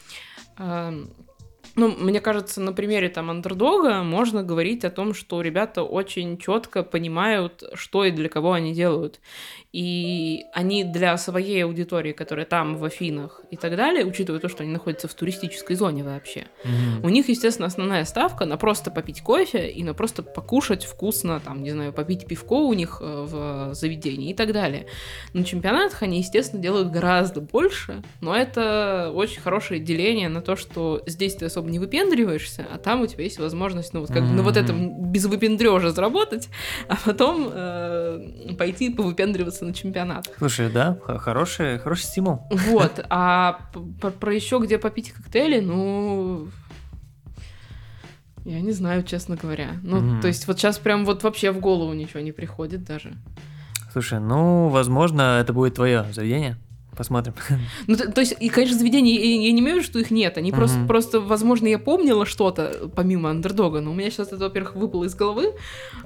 [0.58, 1.10] эм,
[1.76, 6.84] ну, мне кажется, на примере там андердога можно говорить о том, что ребята очень четко
[6.84, 9.20] понимают, что и для кого они делают.
[9.74, 14.62] И они для своей аудитории, которая там, в Афинах и так далее, учитывая то, что
[14.62, 17.04] они находятся в туристической зоне вообще, mm-hmm.
[17.04, 21.64] у них, естественно, основная ставка на просто попить кофе и на просто покушать вкусно, там,
[21.64, 24.86] не знаю, попить пивко у них э, в заведении и так далее.
[25.34, 31.02] На чемпионатах они, естественно, делают гораздо больше, но это очень хорошее деление на то, что
[31.08, 34.34] здесь ты особо не выпендриваешься, а там у тебя есть возможность, ну, вот как mm-hmm.
[34.34, 36.50] на вот этом без выпендрежа заработать,
[36.88, 40.30] а потом э, пойти повыпендриваться на чемпионат.
[40.38, 42.48] Слушай, да, хороший, хороший стимул.
[42.50, 43.60] Вот, а
[44.02, 46.48] про, про еще где попить коктейли, ну,
[48.46, 49.72] я не знаю, честно говоря.
[49.84, 53.14] Ну, mm то есть вот сейчас прям вот вообще в голову ничего не приходит даже.
[53.92, 56.58] Слушай, ну, возможно, это будет твое заведение.
[56.96, 57.34] Посмотрим.
[57.88, 60.12] Ну, то, то есть, и, конечно, заведений, я, я не имею в виду, что их
[60.12, 60.38] нет.
[60.38, 60.56] Они mm-hmm.
[60.56, 65.06] просто, просто, возможно, я помнила что-то помимо андердога, но у меня сейчас это, во-первых, выпало
[65.06, 65.54] из головы,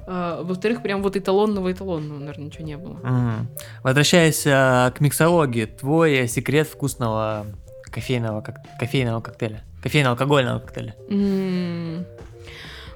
[0.07, 2.99] а, во-вторых, прям вот эталонного эталонного, наверное, ничего не было.
[3.03, 3.59] Mm-hmm.
[3.83, 7.45] Возвращаясь а, к миксологии, твой секрет вкусного
[7.91, 10.95] кофейного, как, кофейного коктейля, кофейно-алкогольного коктейля.
[11.09, 12.05] Mm-hmm.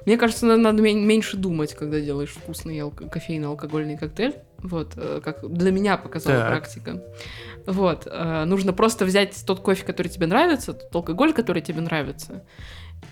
[0.06, 4.34] Мне кажется, надо, надо меньше думать, когда делаешь вкусный кофейно-алкогольный коктейль.
[4.62, 6.48] Вот, э, как для меня показала так.
[6.48, 7.02] практика.
[7.66, 12.44] Вот, э, нужно просто взять тот кофе, который тебе нравится, тот алкоголь, который тебе нравится,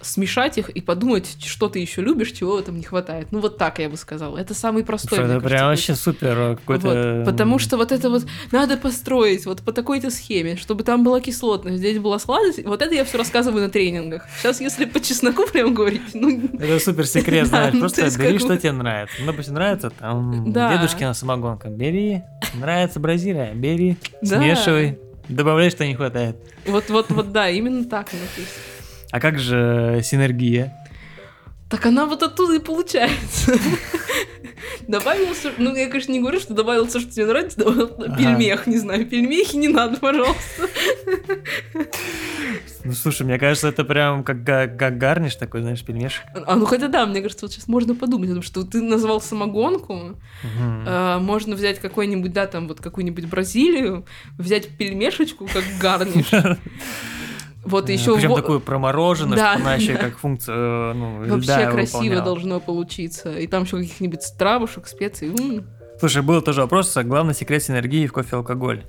[0.01, 3.29] смешать их и подумать, что ты еще любишь, чего этом не хватает.
[3.31, 4.39] Ну, вот так я бы сказала.
[4.39, 5.19] Это самый простой.
[5.19, 7.19] Это прям вообще супер э, какой-то...
[7.19, 11.21] Вот, потому что вот это вот надо построить вот по такой-то схеме, чтобы там была
[11.21, 12.65] кислотность, здесь была сладость.
[12.65, 14.27] Вот это я все рассказываю на тренингах.
[14.39, 18.57] Сейчас, если по чесноку прям говорить, ну, Это супер секрет, знаешь, ну, просто бери, что
[18.57, 19.17] тебе нравится.
[19.21, 20.77] Ну, допустим, нравится там Да.
[20.77, 22.23] дедушкина самогонка, бери.
[22.55, 26.37] Нравится Бразилия, бери, смешивай, добавляй, что не хватает.
[26.67, 28.09] вот, вот, вот, да, именно так.
[28.13, 28.70] есть.
[29.11, 30.77] А как же синергия?
[31.69, 33.53] Так она вот оттуда и получается.
[34.89, 38.17] Добавил все, ну я, конечно, не говорю, что добавил все, что тебе нравится, добавил Ага.
[38.17, 40.69] пельмех, не знаю, пельмехи не надо, пожалуйста.
[42.83, 46.23] Ну, слушай, мне кажется, это прям как, как гарниш такой, знаешь, пельмешек.
[46.47, 49.95] А ну хотя да, мне кажется, вот сейчас можно подумать, потому что ты назвал самогонку,
[50.43, 50.85] Мгм.
[50.87, 54.07] А, можно взять какой-нибудь, да, там вот какую-нибудь Бразилию,
[54.39, 56.27] взять пельмешечку как гарниш.
[57.65, 59.99] Вот Э, еще Причем такую промороженную, Да, она еще да.
[59.99, 62.25] как функция, э, ну, вообще льда красиво выполняла.
[62.25, 63.39] должно получиться.
[63.39, 65.29] И там еще каких-нибудь травушек, специй.
[65.29, 65.67] М.
[65.99, 68.85] Слушай, был тоже вопрос, главный секрет синергии в кофе и алкоголь.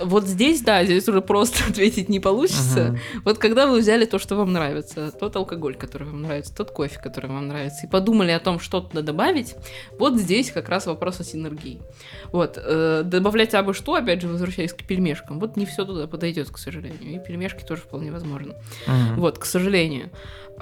[0.00, 2.88] Вот здесь, да, здесь уже просто ответить не получится.
[2.90, 2.98] Мгм.
[3.24, 6.98] Вот когда вы взяли то, что вам нравится, тот алкоголь, который вам нравится, тот кофе,
[7.02, 9.54] который вам нравится, и подумали о том, что туда добавить,
[9.98, 11.80] вот здесь как раз вопрос о синергии.
[12.32, 16.50] Вот, э, добавлять абы что, опять же, возвращаясь к пельмешкам, вот не все туда подойдет,
[16.50, 18.54] к сожалению, и пельмешки тоже вполне возможно.
[18.86, 19.16] Мгм.
[19.16, 20.10] Вот, к сожалению.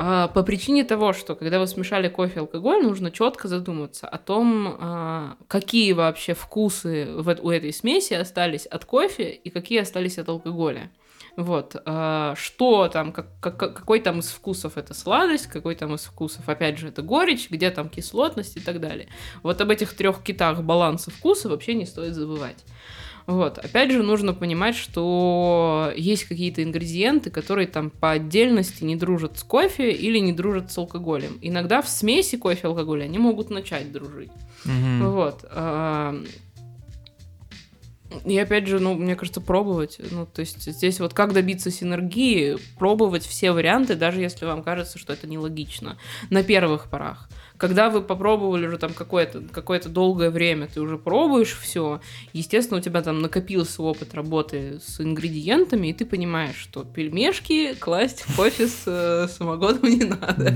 [0.00, 4.16] А, по причине того, что когда вы смешали кофе и алкоголь, нужно четко задуматься о
[4.16, 10.28] том, а, какие вообще вкусы у этой смеси остались от кофе и какие остались от
[10.28, 10.92] алкоголя.
[11.36, 16.04] Вот, а, что там, как, как- какой там из вкусов это сладость, какой там из
[16.04, 19.08] вкусов, опять же, это горечь, где там кислотность и так далее.
[19.42, 22.64] Вот об этих трех китах баланса вкуса вообще не стоит забывать.
[23.28, 23.58] Вот.
[23.58, 29.42] Опять же, нужно понимать, что есть какие-то ингредиенты, которые там по отдельности не дружат с
[29.42, 31.38] кофе или не дружат с алкоголем.
[31.42, 34.30] Иногда в смеси кофе и алкоголя они могут начать дружить.
[34.64, 35.10] Мгм.
[35.10, 35.44] Вот.
[35.50, 36.18] а,
[38.24, 40.00] И опять же, ну, мне кажется, пробовать.
[40.10, 44.98] Ну, то есть здесь вот как добиться синергии, пробовать все варианты, даже если вам кажется,
[44.98, 45.98] что это нелогично.
[46.30, 47.28] На первых порах.
[47.58, 52.00] Когда вы попробовали уже там какое-то какое долгое время, ты уже пробуешь все,
[52.32, 58.22] естественно, у тебя там накопился опыт работы с ингредиентами, и ты понимаешь, что пельмешки класть
[58.22, 60.54] в кофе с э, самогоном не надо.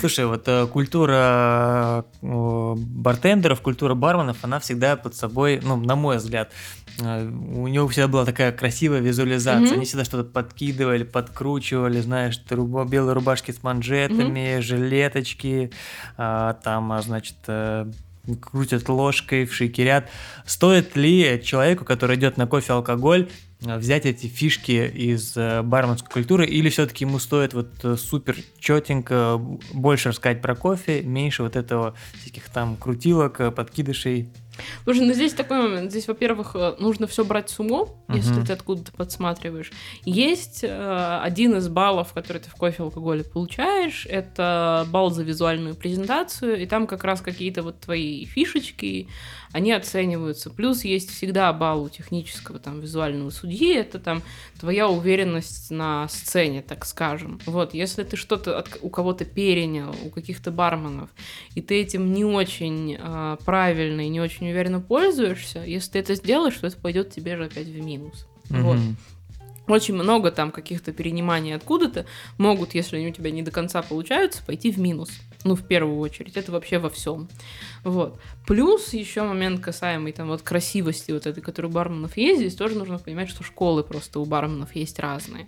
[0.00, 6.16] Слушай, вот э, культура э, бартендеров, культура барменов, она всегда под собой, ну, на мой
[6.16, 6.52] взгляд,
[6.98, 9.66] у него всегда была такая красивая визуализация.
[9.66, 9.74] Мгм.
[9.74, 15.70] Они всегда что-то подкидывали, подкручивали, знаешь, труба- белые рубашки с манжетами, жилеточки,
[16.16, 17.90] а, там, а, значит, э,
[18.40, 20.08] крутят ложкой, в шейкерят.
[20.46, 23.28] Стоит ли человеку, который идет на кофе, алкоголь,
[23.64, 29.38] э, взять эти фишки из э, барменской культуры, или все-таки ему стоит вот супер четенько
[29.72, 34.30] больше рассказать про кофе, меньше вот этого всяких там крутилок, подкидышей.
[34.84, 35.90] Слушай, ну здесь такой момент.
[35.90, 38.46] Здесь, во-первых, э, нужно все брать с умом, если Мгм.
[38.46, 39.72] ты откуда-то подсматриваешь.
[40.04, 45.74] Есть э, один из баллов, который ты в кофе алкоголе получаешь, это балл за визуальную
[45.74, 49.08] презентацию, и там как раз какие-то вот твои фишечки,
[49.56, 50.50] они оцениваются.
[50.50, 54.22] Плюс есть всегда балл у технического там визуального судьи, это там
[54.60, 57.40] твоя уверенность на сцене, так скажем.
[57.46, 61.08] Вот, если ты что-то от- у кого-то перенял, у каких-то барменов,
[61.54, 66.14] и ты этим не очень а, правильно и не очень уверенно пользуешься, если ты это
[66.16, 68.26] сделаешь, то это пойдет тебе же опять в минус.
[68.50, 68.76] Вот.
[68.76, 68.96] Мгм.
[69.68, 72.04] Очень много там каких-то перениманий откуда-то
[72.36, 75.10] могут, если они у тебя не до конца получаются, пойти в минус.
[75.46, 76.36] Ну, в первую очередь.
[76.36, 77.28] Это вообще во всем.
[77.84, 78.18] Вот.
[78.46, 82.74] Плюс еще момент касаемый там вот красивости вот этой, которая у барменов есть, здесь тоже
[82.74, 85.46] нужно понимать, что школы просто у барменов есть разные.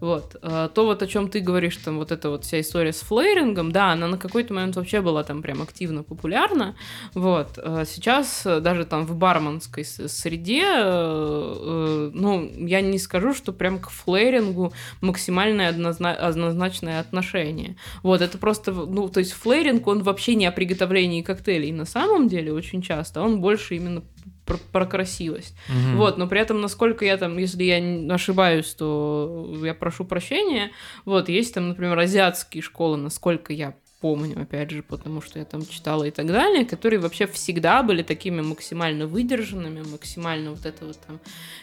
[0.00, 0.36] Вот.
[0.42, 3.72] А, То вот о чем ты говоришь, там вот эта вот вся история с флейрингом,
[3.72, 6.76] да, она на какой-то момент вообще была там прям активно популярна.
[7.14, 7.58] Вот.
[7.58, 13.80] А Сейчас даже там в барменской среде, э, э, ну, я не скажу, что прям
[13.80, 17.76] к флейрингу максимальное однозна- однозначное отношение.
[18.04, 22.28] Вот, это просто, ну, то есть флейринг, он вообще не о приготовлении коктейлей на самом
[22.28, 24.02] деле очень часто, он больше именно
[24.44, 25.56] про, про красивость.
[25.68, 25.96] Мгм.
[25.96, 30.70] Вот, но при этом, насколько я там, если я не ошибаюсь, то я прошу прощения.
[31.04, 35.66] Вот, есть там, например, азиатские школы, насколько я помню, опять же, потому что я там
[35.66, 40.98] читала и так далее, которые вообще всегда были такими максимально выдержанными, максимально вот это вот
[41.06, 41.20] там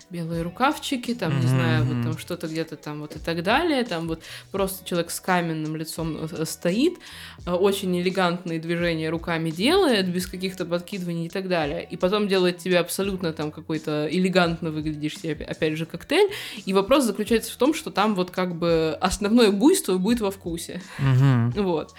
[0.10, 1.42] белые рукавчики, там, mm-hmm.
[1.42, 4.22] не знаю, вот там что-то где-то там вот и так далее, там вот
[4.52, 7.00] просто человек с каменным лицом э, стоит,
[7.46, 12.60] э, очень элегантные движения руками делает, без каких-то подкидываний и так далее, и потом делает
[12.60, 16.30] тебе абсолютно там какой-то элегантно выглядишь себе, опять же, коктейль,
[16.66, 20.82] и вопрос заключается в том, что там вот как бы основное буйство будет во вкусе.
[21.00, 21.52] Мгм.
[21.58, 21.94] Вот.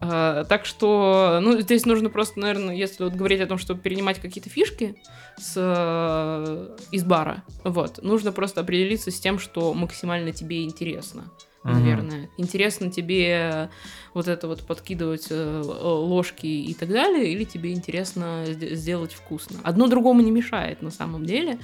[0.00, 4.20] А, так что, ну, здесь нужно просто, наверное, если вот говорить о том, чтобы перенимать
[4.20, 4.96] какие-то фишки
[5.36, 11.24] с, э, из бара, вот, нужно просто определиться с тем, что максимально тебе интересно,
[11.64, 12.30] наверное.
[12.38, 13.70] Интересно тебе
[14.14, 19.58] вот это вот подкидывать э, ложки и так далее, или тебе интересно сде- сделать вкусно.
[19.64, 21.58] Одно другому не мешает на самом деле,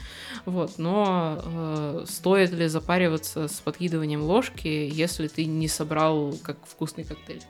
[0.44, 7.04] вот, но э, стоит ли запариваться с подкидыванием ложки, если ты не собрал как вкусный
[7.04, 7.42] коктейль?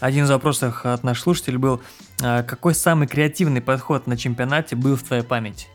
[0.00, 1.82] Один из вопросов от наших слушателей был,
[2.22, 5.66] а, какой самый креативный подход на чемпионате был в твоей памяти?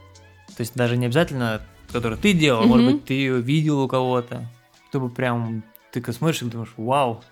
[0.56, 2.96] То есть даже не обязательно, который ты делал, может Мгм.
[2.96, 4.50] быть, ты ее видел у кого-то,
[4.90, 7.24] чтобы прям ты смотришь и думаешь, вау,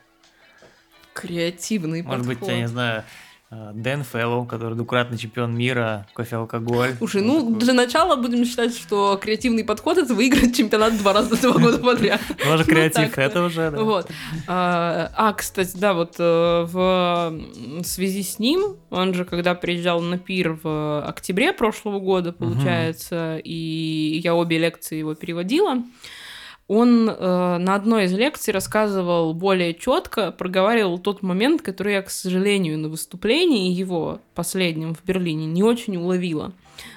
[1.14, 2.56] Креативный может быть, подход.
[2.56, 3.04] я не знаю,
[3.52, 6.96] Дэн Фэллоу, который двукратный чемпион мира, кофе-алкоголь.
[6.98, 11.36] Слушай, ну, такой, для начала будем считать, что креативный подход это выиграть чемпионат два раза
[11.42, 12.22] два года подряд.
[12.46, 13.84] Уже ну, креатив, это уже, да.
[13.84, 14.10] Вот.
[14.48, 17.34] А, а, кстати, да, вот э, в
[17.84, 24.22] связи с ним, он же, когда приезжал на пир в октябре прошлого года, получается, и
[24.24, 25.84] я обе лекции его переводила,
[26.72, 32.10] он э, на одной из лекций рассказывал более четко, проговаривал тот момент, который я, к
[32.10, 36.54] сожалению, на выступлении его последнем в Берлине не очень уловила.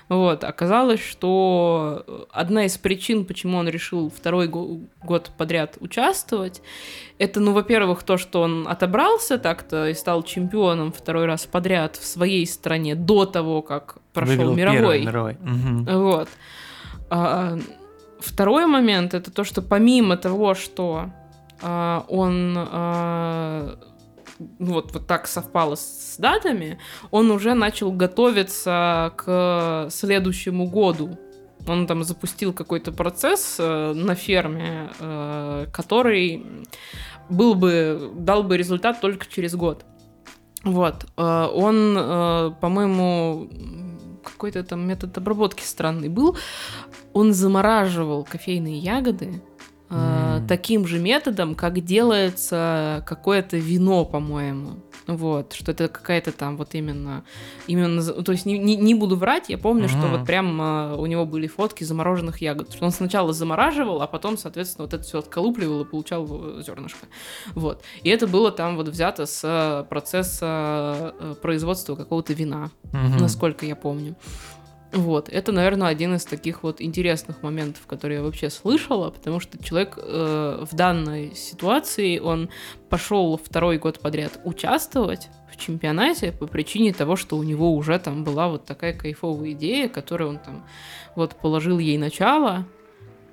[0.09, 6.62] Вот, оказалось, что одна из причин, почему он решил второй го- год подряд участвовать,
[7.18, 12.05] это, ну, во-первых, то, что он отобрался так-то и стал чемпионом второй раз подряд в
[12.07, 15.01] своей стране до того, как прошел Выиграл мировой.
[15.01, 15.37] мировой.
[15.41, 15.85] Мгм.
[16.01, 16.29] Вот.
[17.11, 17.59] А,
[18.25, 21.11] второй момент это то, что помимо того, что
[21.62, 23.79] а, он а,
[24.59, 26.79] вот, вот так совпало с датами,
[27.11, 31.18] он уже начал готовиться к следующему году.
[31.66, 36.45] Он там запустил какой-то процесс э, на ферме, э, который
[37.31, 39.85] был бы, дал бы результат только через год.
[40.62, 41.07] Вот.
[41.16, 43.49] Э, Он, э, по-моему,
[44.25, 46.37] какой-то там метод обработки странный был.
[47.15, 49.41] Он замораживал кофейные ягоды
[49.89, 54.83] э, таким же методом, как делается какое-то вино, по-моему.
[55.07, 57.25] Вот, что это какая-то там вот именно,
[57.67, 61.05] именно, то есть не, не, не буду врать, я помню, что вот прям э, у
[61.05, 65.19] него были фотки замороженных ягод, что он сначала замораживал, а потом, соответственно, вот это все
[65.19, 67.07] отколупливал и получал э, зернышко.
[67.55, 67.83] Вот.
[68.03, 74.17] И это было там вот взято с процесса э, производства какого-то вина, насколько я помню.
[74.95, 79.63] Вот, это, наверное, один из таких вот интересных моментов, которые я вообще слышала, потому что
[79.63, 82.49] человек э, в данной ситуации, он
[82.91, 88.23] пошел второй год подряд участвовать в чемпионате по причине того, что у него уже там
[88.23, 90.65] была вот такая кайфовая идея, которую он там
[91.17, 92.65] вот положил ей начало,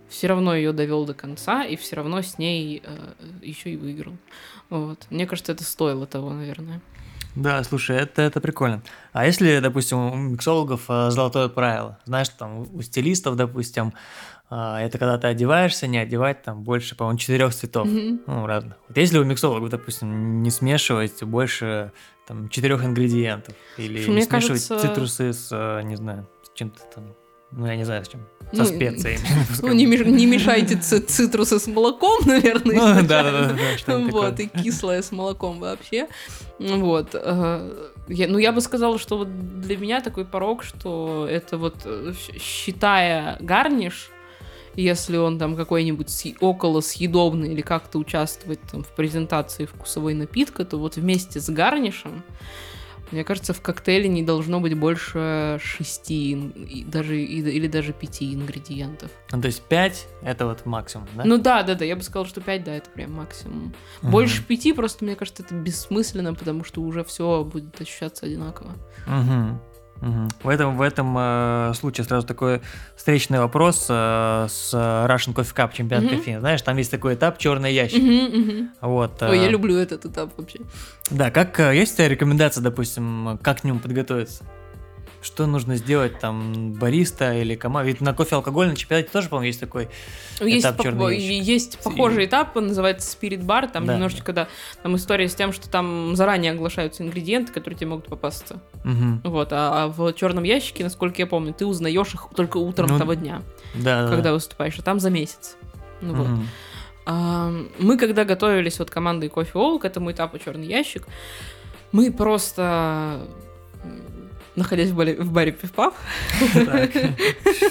[0.09, 2.81] все равно ее довел до конца и все равно с ней
[3.43, 4.17] еще и выиграл.
[4.71, 5.05] Вот.
[5.11, 6.81] Мне кажется, это стоило того, наверное.
[7.35, 8.81] Да, слушай, это, это прикольно.
[9.13, 13.93] А если, допустим, у миксологов а, золотое правило, знаешь, там у стилистов, допустим,
[14.49, 18.21] а, это когда ты одеваешься, не одевать там больше, по-моему, четырех цветов, Мгм.
[18.27, 18.73] ну, разных.
[18.87, 21.93] Вот если у миксологов, допустим, не смешивать больше
[22.27, 26.57] там четырех ингредиентов, или Слушай, не мне смешивать кажется- цитрусы с, а, не знаю, с
[26.57, 27.13] чем-то там,
[27.51, 28.21] ну, я не знаю, с чем,
[28.51, 29.19] со Ну, специями.
[29.61, 32.75] Ну, не, меш- не мешайте ци- цитрусы с молоком, наверное.
[32.75, 33.07] Ну, изначально.
[33.07, 34.45] да-да-да, что-нибудь Вот, такое.
[34.45, 36.07] и кислое с молоком вообще.
[36.59, 37.09] Вот.
[37.13, 41.75] э, я- ну, я бы сказала, что вот для меня такой порог, что это вот,
[41.85, 44.09] э, считая гарниш,
[44.75, 50.63] если он там какой-нибудь съ- около съедобный или как-то участвует там, в презентации вкусовой напитка,
[50.63, 52.23] то вот вместе с гарнишем,
[53.11, 58.33] мне кажется, в коктейле не должно быть больше шести, и даже, и- или даже пяти
[58.33, 59.11] ингредиентов.
[59.31, 61.23] Ну, то есть 5 это вот максимум, да?
[61.25, 63.73] Ну да, да, да, я бы сказала, что 5, да, это прям максимум.
[64.01, 64.11] Мгм.
[64.11, 68.73] Больше пяти просто, мне кажется, это бессмысленно, потому что уже все будет ощущаться одинаково.
[69.07, 69.59] Мгм.
[70.01, 70.29] Мгм.
[70.43, 72.61] В этом, в этом э, случае сразу такой
[72.95, 76.17] встречный вопрос э, с Russian Coffee Cup, чемпионат Мгм.
[76.17, 76.39] кофеина.
[76.39, 78.01] Знаешь, там есть такой этап черный ящик.
[78.01, 78.69] Мгм, мгм.
[78.81, 79.21] Вот.
[79.21, 80.59] Ой, э, я люблю этот этап вообще.
[81.11, 84.43] Да, как э, есть у тебя рекомендация, допустим, как к нему подготовиться?
[85.21, 87.87] Что нужно сделать там бариста или команда?
[87.87, 89.89] Ведь на кофе алкоголь на чемпионате тоже, по-моему, есть такой
[90.39, 93.93] есть, этап по- черный есть похожий этап, он называется Spirit Bar, там Да.
[93.93, 94.47] немножечко, да,
[94.81, 98.61] там история с тем, что там заранее оглашаются ингредиенты, которые тебе могут попасться.
[98.83, 99.21] Мгм.
[99.23, 102.97] Вот, а, а в черном ящике, насколько я помню, ты узнаешь их только утром Ну,
[102.99, 103.41] того дня,
[103.75, 104.33] Да, да, когда да.
[104.33, 105.55] выступаешь, а там за месяц.
[106.01, 106.27] Ну вот.
[106.27, 106.47] Мгм.
[107.05, 111.07] А, мы, когда готовились вот командой Кофе Ол к этому этапу черный ящик,
[111.91, 113.27] мы просто
[114.55, 115.93] находясь в баре, в баре Пивпав,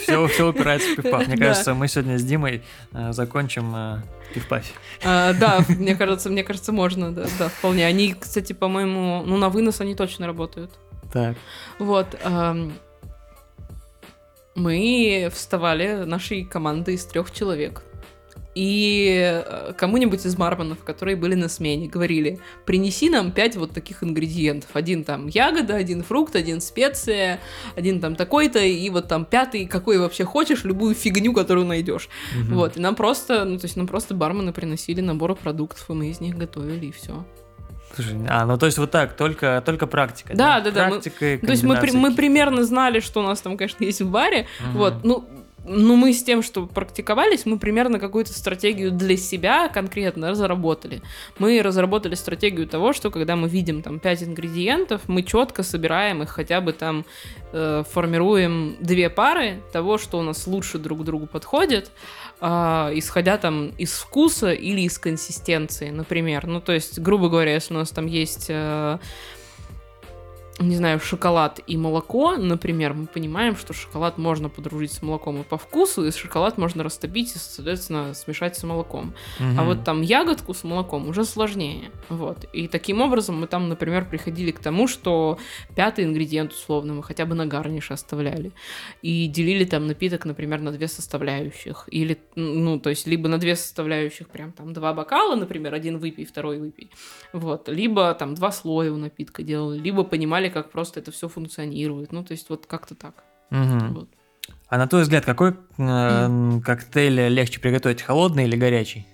[0.03, 1.27] Все, все упирается в пивпаф.
[1.27, 2.63] Мне кажется, мы сегодня с Димой
[2.93, 3.99] э, закончим э,
[4.35, 4.73] пивпафе.
[5.05, 7.87] а, да, мне кажется, мне кажется, можно, да, да, вполне.
[7.87, 10.71] Они, кстати, по-моему, ну на вынос они точно работают.
[11.13, 11.37] Так.
[11.79, 12.07] Вот.
[12.25, 12.73] ам,
[14.55, 17.83] мы вставали нашей командой из трех человек.
[18.55, 24.03] И э, кому-нибудь из барменов, которые были на смене, говорили, принеси нам пять вот таких
[24.03, 24.71] ингредиентов.
[24.75, 27.39] Один там ягода, один фрукт, один специя,
[27.77, 32.09] один там такой-то, и вот там пятый, какой вообще хочешь, любую фигню, которую найдешь.
[32.37, 32.55] Мгм.
[32.57, 36.09] Вот, и нам просто, ну, то есть нам просто бармены приносили наборы продуктов, и мы
[36.11, 37.25] из них готовили, и все.
[37.95, 40.35] Слушай, а, ну то есть вот так, только, только практика.
[40.35, 43.23] Да, да, да, мы- Практика и То есть мы, при- мы примерно знали, что у
[43.25, 44.79] нас там, конечно, есть в баре, Мгм.
[44.79, 45.29] Вот, ну,
[45.65, 51.03] ну, мы с тем, что практиковались, мы примерно какую-то стратегию для себя конкретно разработали.
[51.39, 56.31] Мы разработали стратегию того, что когда мы видим там 5 ингредиентов, мы четко собираем их,
[56.31, 57.05] хотя бы там
[57.53, 61.91] э, формируем две пары того, что у нас лучше друг к другу подходит,
[62.41, 66.47] а, исходя там из вкуса или из консистенции, например.
[66.47, 68.47] Ну, то есть, грубо говоря, если у нас там есть...
[68.49, 68.99] э,
[70.61, 75.43] не знаю, шоколад и молоко, например, мы понимаем, что шоколад можно подружить с молоком и
[75.45, 79.15] по вкусу, и шоколад можно растопить и, соответственно, смешать с молоком.
[79.39, 79.65] А Мгм.
[79.65, 81.91] вот там ягодку с молоком уже сложнее.
[82.11, 82.45] Вот.
[82.53, 85.39] И таким образом мы там, например, приходили к тому, что
[85.75, 88.53] пятый ингредиент, условно, мы хотя бы на гарниш оставляли.
[89.01, 91.89] И делили там напиток, например, на две составляющих.
[91.91, 96.27] Или, ну, то есть, либо на две составляющих прям там два бокала, например, один выпей,
[96.27, 96.91] второй выпей.
[97.33, 97.69] Вот.
[97.69, 102.13] Либо там два слоя у напитка делали, либо понимали, как просто это все функционирует.
[102.13, 103.25] Ну, то есть, вот как-то так.
[103.51, 103.95] Мгм.
[103.95, 104.09] Вот.
[104.69, 109.07] А на твой взгляд, какой э, коктейль легче приготовить, холодный или горячий?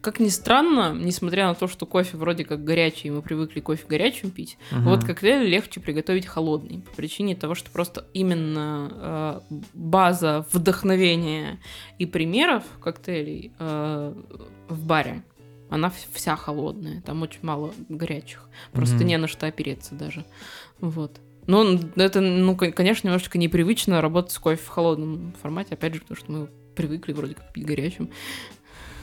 [0.00, 4.30] Как ни странно, несмотря на то, что кофе вроде как горячий, мы привыкли кофе горячим
[4.30, 4.84] пить, Мгм.
[4.84, 11.58] вот коктейль легче приготовить холодный, по причине того, что просто именно э, база вдохновения
[11.98, 14.14] и примеров коктейлей э,
[14.68, 15.22] в баре,
[15.74, 19.06] она вся холодная, там очень мало горячих, просто Мгм.
[19.06, 20.24] не на что опереться даже,
[20.80, 21.20] вот.
[21.46, 26.00] Но это, ну, кон- конечно, немножечко непривычно работать с кофе в холодном формате, опять же,
[26.00, 28.08] потому что мы привыкли вроде как пить горячим.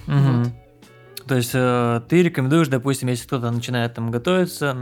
[0.07, 0.43] Мгм.
[0.43, 0.53] Вот.
[1.27, 4.75] То есть э, ты рекомендуешь, допустим, если кто-то начинает там готовиться,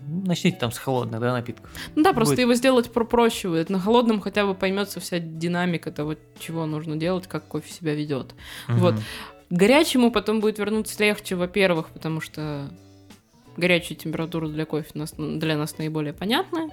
[0.00, 1.70] начните там с холодных да, напитков.
[1.96, 2.42] Ну да, просто Будет.
[2.42, 3.70] его сделать про- проще будет.
[3.70, 8.34] На холодном хотя бы поймется вся динамика того, чего нужно делать, как кофе себя ведет.
[8.68, 8.94] Вот.
[9.48, 12.68] К горячему потом будет вернуться легче, во-первых, потому что
[13.56, 16.70] горячая температура для кофе нас, для нас наиболее понятная.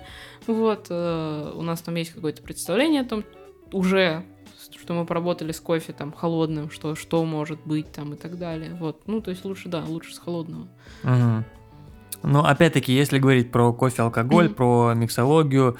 [0.47, 3.23] Вот, э, у нас там есть какое-то представление о том,
[3.71, 4.23] уже
[4.71, 8.75] что мы поработали с кофе там холодным, что, что может быть там и так далее.
[8.79, 10.67] Вот, ну то есть лучше, да, лучше с холодного.
[11.03, 11.45] Мгм.
[12.23, 14.53] Ну, опять-таки, если говорить про кофе, алкоголь, Мгм.
[14.55, 15.77] про миксологию,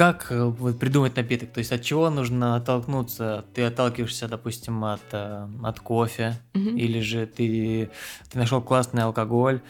[0.00, 1.52] как э, вот придумать напиток?
[1.52, 3.44] То есть от чего нужно оттолкнуться?
[3.52, 6.74] Ты отталкиваешься, допустим, от, э, от кофе, Мгм.
[6.78, 7.90] или же ты,
[8.30, 9.60] ты нашел классный алкоголь,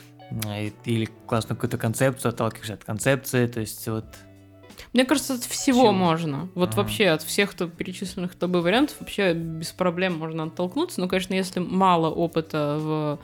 [0.47, 4.05] и- или классную какую-то концепцию, отталкиваешься от концепции, то есть вот...
[4.93, 5.93] Мне кажется, от всего Всего.
[5.93, 6.49] можно.
[6.55, 6.83] Вот Ага.
[6.83, 11.01] вообще от всех кто перечисленных тобой вариантов вообще без проблем можно оттолкнуться.
[11.01, 13.19] Но, конечно, если мало опыта в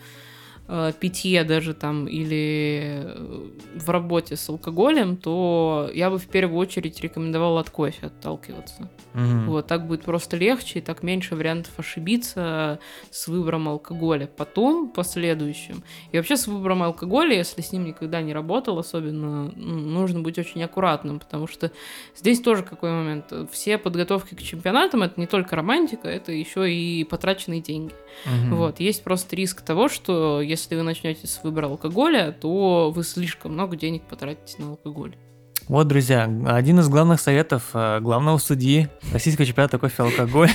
[0.69, 6.59] э, питье даже там или э, в работе с алкоголем, то я бы в первую
[6.59, 8.91] очередь рекомендовала от кофе отталкиваться.
[9.15, 9.47] мгм.
[9.47, 12.79] Вот, так будет просто легче, и так меньше вариантов ошибиться
[13.11, 14.27] с выбором алкоголя.
[14.27, 15.83] Потом, последующим.
[16.13, 20.39] И вообще с выбором алкоголя, если с ним никогда не работал, особенно, ну, нужно быть
[20.39, 21.71] очень аккуратным, потому что
[22.17, 23.33] здесь тоже какой момент.
[23.51, 27.95] Все подготовки к чемпионатам это не только романтика, это еще и потраченные деньги.
[28.25, 28.57] Мгм.
[28.57, 33.53] Вот, есть просто риск того, что если вы начнете с выбора алкоголя, то вы слишком
[33.53, 35.17] много денег потратите на алкоголь.
[35.69, 40.51] Вот, друзья, один из главных советов э, главного судьи российского чемпионата кофе алкоголь.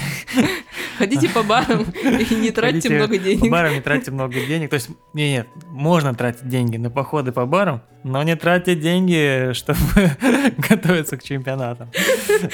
[0.98, 3.52] Ходите по барам и не тратьте Ходите много По денег.
[3.52, 4.70] барам не тратьте много денег.
[4.70, 9.52] То есть, не, нет, можно тратить деньги на походы по барам, но не тратьте деньги,
[9.54, 9.80] чтобы
[10.70, 11.90] готовиться к чемпионатам.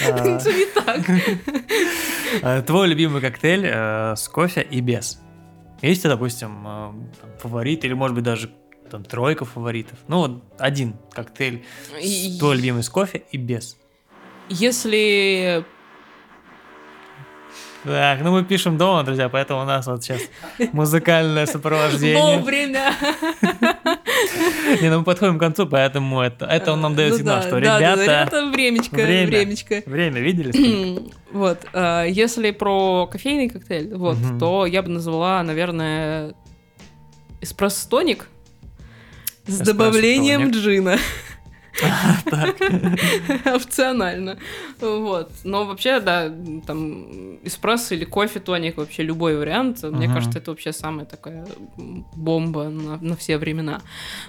[0.05, 1.01] А, Это не так.
[2.41, 5.19] а, Твой любимый коктейль э, с кофе и без.
[5.81, 6.91] Есть, допустим, э,
[7.39, 8.49] фаворит или, может быть, даже
[8.89, 9.97] там тройка фаворитов.
[10.07, 11.65] Ну, вот один коктейль
[12.01, 13.77] с твой любимый с кофе и без.
[14.49, 15.65] Если
[17.83, 20.21] Так, ну мы пишем дома, друзья, поэтому у нас вот сейчас
[20.73, 22.37] музыкальное сопровождение.
[22.37, 22.93] вовремя.
[24.81, 27.41] Не, ну мы подходим к концу, поэтому это, это он нам дает Ну сигнал, да,
[27.41, 29.27] что да, да, ребята, ребята, времечко, время.
[29.27, 29.83] времечко.
[29.85, 30.51] время видели?
[30.51, 31.11] сколько?
[31.31, 36.33] Вот, а, если про кофейный коктейль, вот, то я бы назвала, наверное,
[37.41, 38.27] эспрессо-тоник
[39.45, 39.65] с Эспрессо-тоник.
[39.65, 40.97] добавлением джина.
[43.45, 44.37] Опционально.
[44.79, 45.31] Вот.
[45.43, 46.31] Но вообще, да,
[46.65, 51.45] там эспрессо или кофе-тоник, вообще любой вариант, мне кажется, это вообще самая такая
[51.77, 53.81] бомба на, все времена.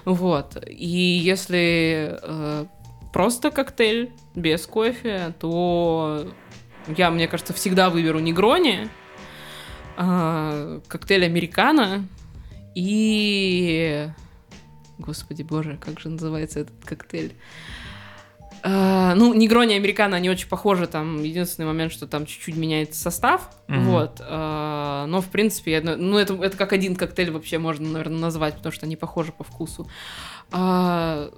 [0.05, 0.63] Вот.
[0.67, 2.65] И если э,
[3.13, 6.27] просто коктейль без кофе, то
[6.97, 8.89] я, мне кажется, всегда выберу негрони,
[9.97, 12.07] а, коктейль американо
[12.75, 14.07] и...
[14.99, 17.33] Господи боже, как же называется этот коктейль?
[18.61, 22.99] А, ну, негрони и американо, они очень похожи, там единственный момент, что там чуть-чуть меняется
[22.99, 23.83] состав, Мгм.
[23.85, 28.19] вот, а, но, в принципе, я- ну, это, это как один коктейль вообще можно, наверное,
[28.19, 29.89] назвать, потому что они похожи по вкусу.
[30.51, 31.29] А,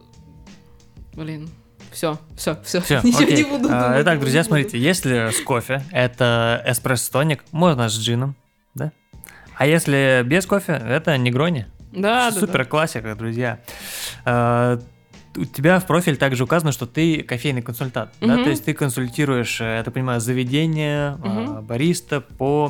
[1.13, 1.47] блин,
[1.91, 3.37] все, все, все, Все, ничего окей.
[3.37, 8.35] не буду думать, Итак, друзья, смотрите, если с кофе, это эспрессо-тоник, можно с джином,
[8.73, 8.91] да?
[9.57, 11.67] А если без кофе, это негрони.
[11.91, 13.59] Да, да, Супер классика, друзья.
[14.25, 14.79] А,
[15.37, 18.33] У тебя в профиль также указано, что ты кофейный консультант, да?
[18.35, 18.43] Мгм.
[18.43, 21.61] То есть ты консультируешь, э, я так понимаю, заведение, Мгм.
[21.61, 22.69] бариста по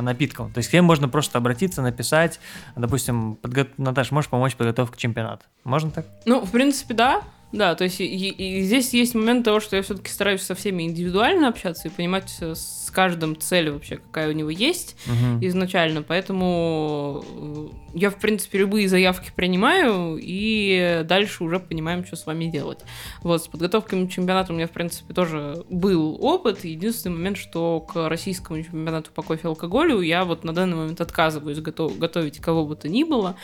[0.00, 0.52] напиткам.
[0.52, 2.38] То есть к тебе можно просто обратиться, написать,
[2.76, 3.66] допустим, подго...
[3.76, 5.46] Наташа, можешь помочь подготовке к чемпионату?
[5.64, 6.06] Можно так?
[6.26, 7.22] Ну, в принципе, да.
[7.56, 10.82] Да, то есть и, и- здесь есть момент того, что я все-таки стараюсь со всеми
[10.82, 15.44] индивидуально общаться и понимать э, с каждым цель вообще, какая у него есть Мгм.
[15.46, 16.02] изначально.
[16.02, 22.44] Поэтому э, я, в принципе, любые заявки принимаю, и дальше уже понимаем, что с вами
[22.46, 22.80] делать.
[23.22, 26.64] Вот, с подготовкой к чемпионату у меня, в принципе, тоже был опыт.
[26.64, 31.00] Единственный момент, что к российскому чемпионату по кофе и алкоголю я вот на данный момент
[31.00, 33.36] отказываюсь готов- готовить кого бы то ни было,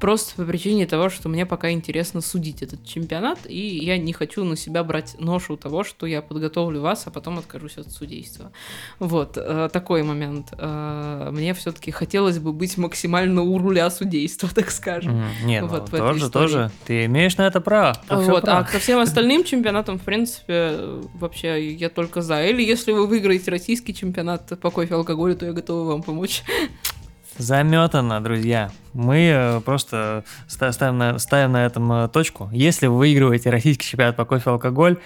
[0.00, 4.44] просто по причине того, что мне пока интересно судить этот чемпионат, и я не хочу
[4.44, 8.52] на себя брать ношу того, что я подготовлю вас, а потом откажусь от судейства.
[8.98, 10.48] Вот, э, такой момент.
[10.58, 15.12] Э, Мне все-таки хотелось бы быть максимально у руля судейства, так скажем.
[15.18, 15.28] Мгм.
[15.44, 16.46] Не, ну, Вот в этой тоже, истории.
[16.46, 16.70] тоже.
[16.86, 17.96] Ты имеешь на это право.
[18.08, 20.76] Вот, а ко всем остальным чемпионатам, в принципе,
[21.14, 22.44] вообще я только за.
[22.44, 26.42] Или если вы выиграете российский чемпионат по кофе и алкоголю, то я готова вам помочь.
[27.38, 28.70] Заметано, друзья.
[28.92, 32.50] Мы э, просто ста- ставим на, ставим на этом э, точку.
[32.52, 34.98] Если вы выигрываете российский чемпионат по кофе и алкоголь,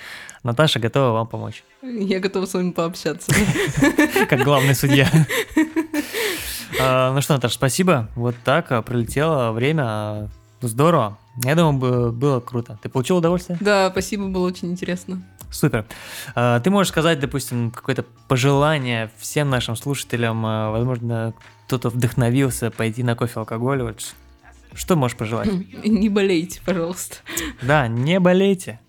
[0.42, 1.62] Наташа готова вам помочь.
[1.82, 3.32] Я готова с вами пообщаться.
[4.28, 5.08] Как главный судья.
[6.80, 8.08] А, Ну что, Наташа, спасибо.
[8.16, 10.28] Вот так а, пролетело время.
[10.60, 11.16] Здорово.
[11.44, 12.76] Я думаю, бы- было круто.
[12.82, 13.56] Ты получил удовольствие?
[13.60, 15.22] Да, спасибо, было очень интересно.
[15.52, 15.84] Супер.
[16.34, 21.32] А, Ты можешь сказать, допустим, какое-то пожелание всем нашим слушателям, возможно,
[21.66, 23.82] кто-то вдохновился пойти на кофе алкоголь.
[23.82, 24.14] Вот
[24.74, 25.48] что можешь пожелать?
[25.84, 27.16] Не болейте, пожалуйста.
[27.62, 28.80] Да, не болейте.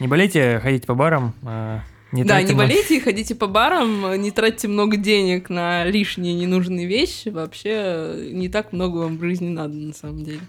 [0.00, 1.34] Не болейте, ходите по барам.
[1.44, 1.80] а,
[2.12, 6.86] Не да, не много- болейте, ходите по барам, не тратьте много денег на лишние ненужные
[6.86, 7.28] вещи.
[7.28, 10.40] Вообще не так много вам в жизни надо, на самом деле.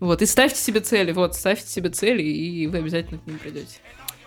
[0.00, 1.12] Вот, и ставьте себе цели.
[1.12, 3.78] Вот, ставьте себе цели, и вы обязательно к ним придете.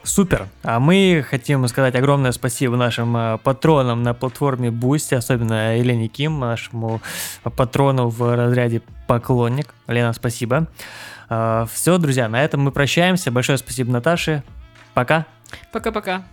[0.06, 0.47] Супер.
[0.64, 6.39] А мы хотим сказать огромное спасибо нашим э, патронам на платформе Boosty, особенно Елене Ким,
[6.39, 7.01] нашему
[7.43, 9.74] патрону в разряде поклонник.
[9.88, 10.68] Лена, спасибо.
[11.28, 13.32] Все, друзья, на этом мы прощаемся.
[13.32, 14.43] Большое спасибо Наташе.
[14.93, 15.26] Пока.
[15.72, 16.24] Пока-пока.